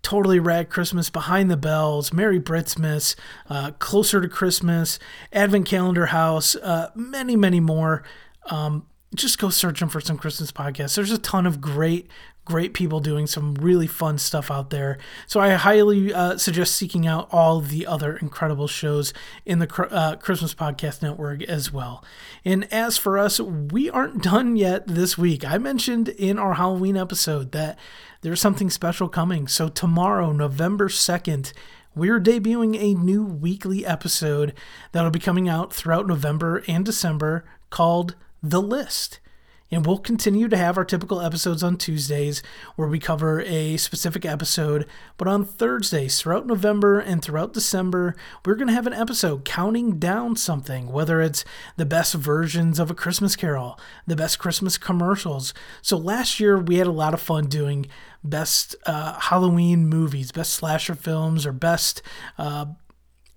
Totally 0.02 0.38
Rad 0.38 0.70
Christmas, 0.70 1.10
Behind 1.10 1.50
the 1.50 1.56
Bells, 1.56 2.12
Merry 2.12 2.38
Britsmas, 2.38 3.16
uh, 3.50 3.72
Closer 3.72 4.20
to 4.20 4.28
Christmas, 4.28 5.00
Advent 5.32 5.66
Calendar 5.66 6.06
House, 6.06 6.54
uh, 6.54 6.90
many, 6.94 7.34
many 7.34 7.58
more. 7.58 8.04
Um, 8.48 8.86
just 9.16 9.38
go 9.38 9.50
searching 9.50 9.88
for 9.88 10.00
some 10.00 10.18
Christmas 10.18 10.52
podcasts. 10.52 10.94
There's 10.94 11.10
a 11.10 11.18
ton 11.18 11.46
of 11.46 11.60
great, 11.60 12.08
great 12.44 12.74
people 12.74 13.00
doing 13.00 13.26
some 13.26 13.54
really 13.54 13.86
fun 13.86 14.18
stuff 14.18 14.50
out 14.50 14.70
there. 14.70 14.98
So 15.26 15.40
I 15.40 15.50
highly 15.54 16.12
uh, 16.12 16.38
suggest 16.38 16.76
seeking 16.76 17.06
out 17.06 17.28
all 17.32 17.60
the 17.60 17.86
other 17.86 18.16
incredible 18.16 18.68
shows 18.68 19.12
in 19.44 19.58
the 19.58 19.88
uh, 19.90 20.16
Christmas 20.16 20.54
Podcast 20.54 21.02
Network 21.02 21.42
as 21.42 21.72
well. 21.72 22.04
And 22.44 22.72
as 22.72 22.96
for 22.96 23.18
us, 23.18 23.40
we 23.40 23.90
aren't 23.90 24.22
done 24.22 24.56
yet 24.56 24.86
this 24.86 25.18
week. 25.18 25.44
I 25.44 25.58
mentioned 25.58 26.10
in 26.10 26.38
our 26.38 26.54
Halloween 26.54 26.96
episode 26.96 27.52
that 27.52 27.78
there's 28.20 28.40
something 28.40 28.70
special 28.70 29.08
coming. 29.08 29.48
So 29.48 29.68
tomorrow, 29.68 30.32
November 30.32 30.88
2nd, 30.88 31.52
we're 31.94 32.20
debuting 32.20 32.76
a 32.78 32.94
new 32.94 33.24
weekly 33.24 33.86
episode 33.86 34.52
that'll 34.92 35.10
be 35.10 35.18
coming 35.18 35.48
out 35.48 35.72
throughout 35.72 36.06
November 36.06 36.62
and 36.68 36.84
December 36.84 37.44
called 37.70 38.14
The 38.42 38.62
List. 38.62 39.20
And 39.68 39.84
we'll 39.84 39.98
continue 39.98 40.46
to 40.46 40.56
have 40.56 40.78
our 40.78 40.84
typical 40.84 41.20
episodes 41.20 41.64
on 41.64 41.76
Tuesdays 41.76 42.40
where 42.76 42.86
we 42.86 43.00
cover 43.00 43.40
a 43.40 43.76
specific 43.78 44.24
episode. 44.24 44.86
But 45.16 45.26
on 45.26 45.44
Thursdays, 45.44 46.20
throughout 46.20 46.46
November 46.46 47.00
and 47.00 47.20
throughout 47.20 47.52
December, 47.52 48.14
we're 48.44 48.54
going 48.54 48.68
to 48.68 48.74
have 48.74 48.86
an 48.86 48.92
episode 48.92 49.44
counting 49.44 49.98
down 49.98 50.36
something, 50.36 50.92
whether 50.92 51.20
it's 51.20 51.44
the 51.76 51.84
best 51.84 52.14
versions 52.14 52.78
of 52.78 52.92
A 52.92 52.94
Christmas 52.94 53.34
Carol, 53.34 53.76
the 54.06 54.14
best 54.14 54.38
Christmas 54.38 54.78
commercials. 54.78 55.52
So 55.82 55.96
last 55.96 56.38
year, 56.38 56.56
we 56.58 56.76
had 56.76 56.86
a 56.86 56.92
lot 56.92 57.12
of 57.12 57.20
fun 57.20 57.46
doing 57.46 57.86
best 58.22 58.76
uh, 58.86 59.18
Halloween 59.18 59.88
movies, 59.88 60.30
best 60.30 60.52
slasher 60.52 60.94
films, 60.94 61.44
or 61.44 61.52
best. 61.52 62.02
Uh, 62.38 62.66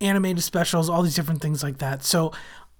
animated 0.01 0.43
specials, 0.43 0.89
all 0.89 1.01
these 1.03 1.15
different 1.15 1.41
things 1.41 1.61
like 1.61 1.79
that. 1.79 2.03
So 2.03 2.31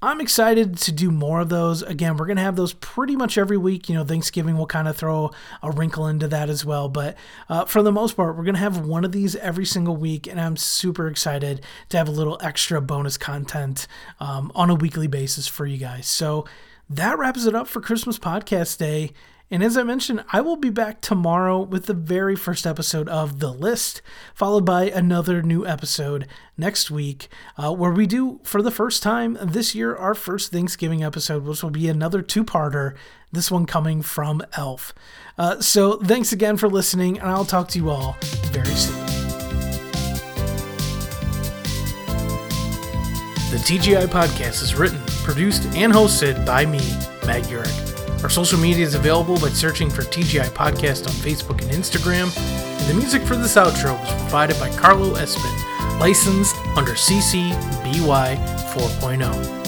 I'm 0.02 0.22
excited 0.22 0.78
to 0.78 0.94
do 0.94 1.12
more 1.12 1.42
of 1.42 1.50
those. 1.50 1.82
Again, 1.82 2.16
we're 2.16 2.26
going 2.26 2.38
to 2.38 2.44
have 2.44 2.56
those 2.56 2.72
pretty 2.72 3.18
much 3.18 3.38
every 3.38 3.58
week. 3.58 3.90
You 3.90 3.96
know, 3.96 4.06
Thanksgiving 4.06 4.58
will 4.58 4.66
kind 4.66 4.88
of 4.88 4.96
throw 4.96 5.32
a 5.62 5.72
wrinkle 5.72 6.08
into 6.08 6.28
that 6.30 6.50
as 6.50 6.64
well. 6.64 6.88
But 6.88 7.18
uh, 7.50 7.66
for 7.66 7.84
the 7.84 7.92
most 7.92 8.16
part, 8.16 8.38
we're 8.38 8.46
going 8.46 8.56
to 8.56 8.62
have 8.62 8.86
one 8.86 9.04
of 9.04 9.12
these 9.12 9.36
every 9.36 9.66
single 9.66 9.98
week. 9.98 10.26
And 10.26 10.40
I'm 10.40 10.56
super 10.56 11.10
excited 11.10 11.66
to 11.90 11.98
have 11.98 12.08
a 12.08 12.12
little 12.12 12.38
extra 12.42 12.82
bonus 12.82 13.18
content 13.18 13.88
um, 14.22 14.54
on 14.56 14.70
a 14.70 14.76
weekly 14.76 15.08
basis 15.08 15.48
for 15.48 15.66
you 15.66 15.78
guys. 15.78 16.08
So 16.08 16.46
that 16.90 17.20
wraps 17.20 17.46
it 17.46 17.54
up 17.54 17.68
for 17.68 17.82
Christmas 17.82 18.18
Podcast 18.18 18.78
Day. 18.78 19.12
And 19.52 19.64
as 19.64 19.78
I 19.78 19.84
mentioned, 19.84 20.24
I 20.32 20.42
will 20.42 20.58
be 20.58 20.70
back 20.70 21.02
tomorrow 21.02 21.60
with 21.62 21.88
the 21.88 21.96
very 21.96 22.36
first 22.36 22.68
episode 22.68 23.10
of 23.10 23.40
The 23.40 23.52
List, 23.52 24.04
followed 24.36 24.64
by 24.64 24.84
another 24.84 25.42
new 25.42 25.66
episode 25.66 26.28
next 26.56 26.92
week, 26.92 27.30
uh, 27.58 27.74
where 27.74 27.92
we 27.92 28.06
do, 28.06 28.40
for 28.44 28.62
the 28.62 28.70
first 28.70 29.02
time 29.02 29.38
this 29.42 29.74
year, 29.74 29.96
our 29.96 30.14
first 30.14 30.52
Thanksgiving 30.52 31.04
episode, 31.04 31.46
which 31.46 31.64
will 31.64 31.72
be 31.72 31.90
another 31.90 32.22
two 32.22 32.44
parter, 32.44 32.96
this 33.32 33.50
one 33.50 33.66
coming 33.66 34.04
from 34.04 34.44
Elf. 34.54 34.94
Uh, 35.36 35.60
so 35.60 35.98
thanks 35.98 36.32
again 36.32 36.56
for 36.56 36.70
listening, 36.70 37.18
and 37.18 37.28
I'll 37.30 37.46
talk 37.46 37.70
to 37.70 37.80
you 37.80 37.90
all 37.90 38.18
very 38.52 38.66
soon. 38.76 39.06
The 43.50 43.58
TGI 43.58 44.06
podcast 44.06 44.62
is 44.62 44.76
written, 44.76 45.02
produced, 45.24 45.66
and 45.76 45.92
hosted 45.92 46.46
by 46.46 46.68
me, 46.68 46.78
Matt 47.26 47.46
Urich. 47.46 47.89
Our 48.24 48.30
social 48.30 48.60
media 48.60 48.86
is 48.86 48.96
available 48.96 49.40
by 49.40 49.50
searching 49.50 49.90
for 49.90 50.02
TGI 50.02 50.50
Podcast 50.50 51.08
on 51.08 51.14
Facebook 51.14 51.62
and 51.62 51.72
Instagram. 51.72 52.36
And 52.38 52.90
the 52.90 52.94
music 52.94 53.22
for 53.22 53.38
this 53.38 53.56
outro 53.56 53.98
was 53.98 54.12
provided 54.22 54.60
by 54.60 54.70
Carlo 54.76 55.16
Espin, 55.16 56.00
licensed 56.00 56.56
under 56.76 56.94
CC 56.94 57.52
BY 57.84 58.36
4.0. 58.76 59.59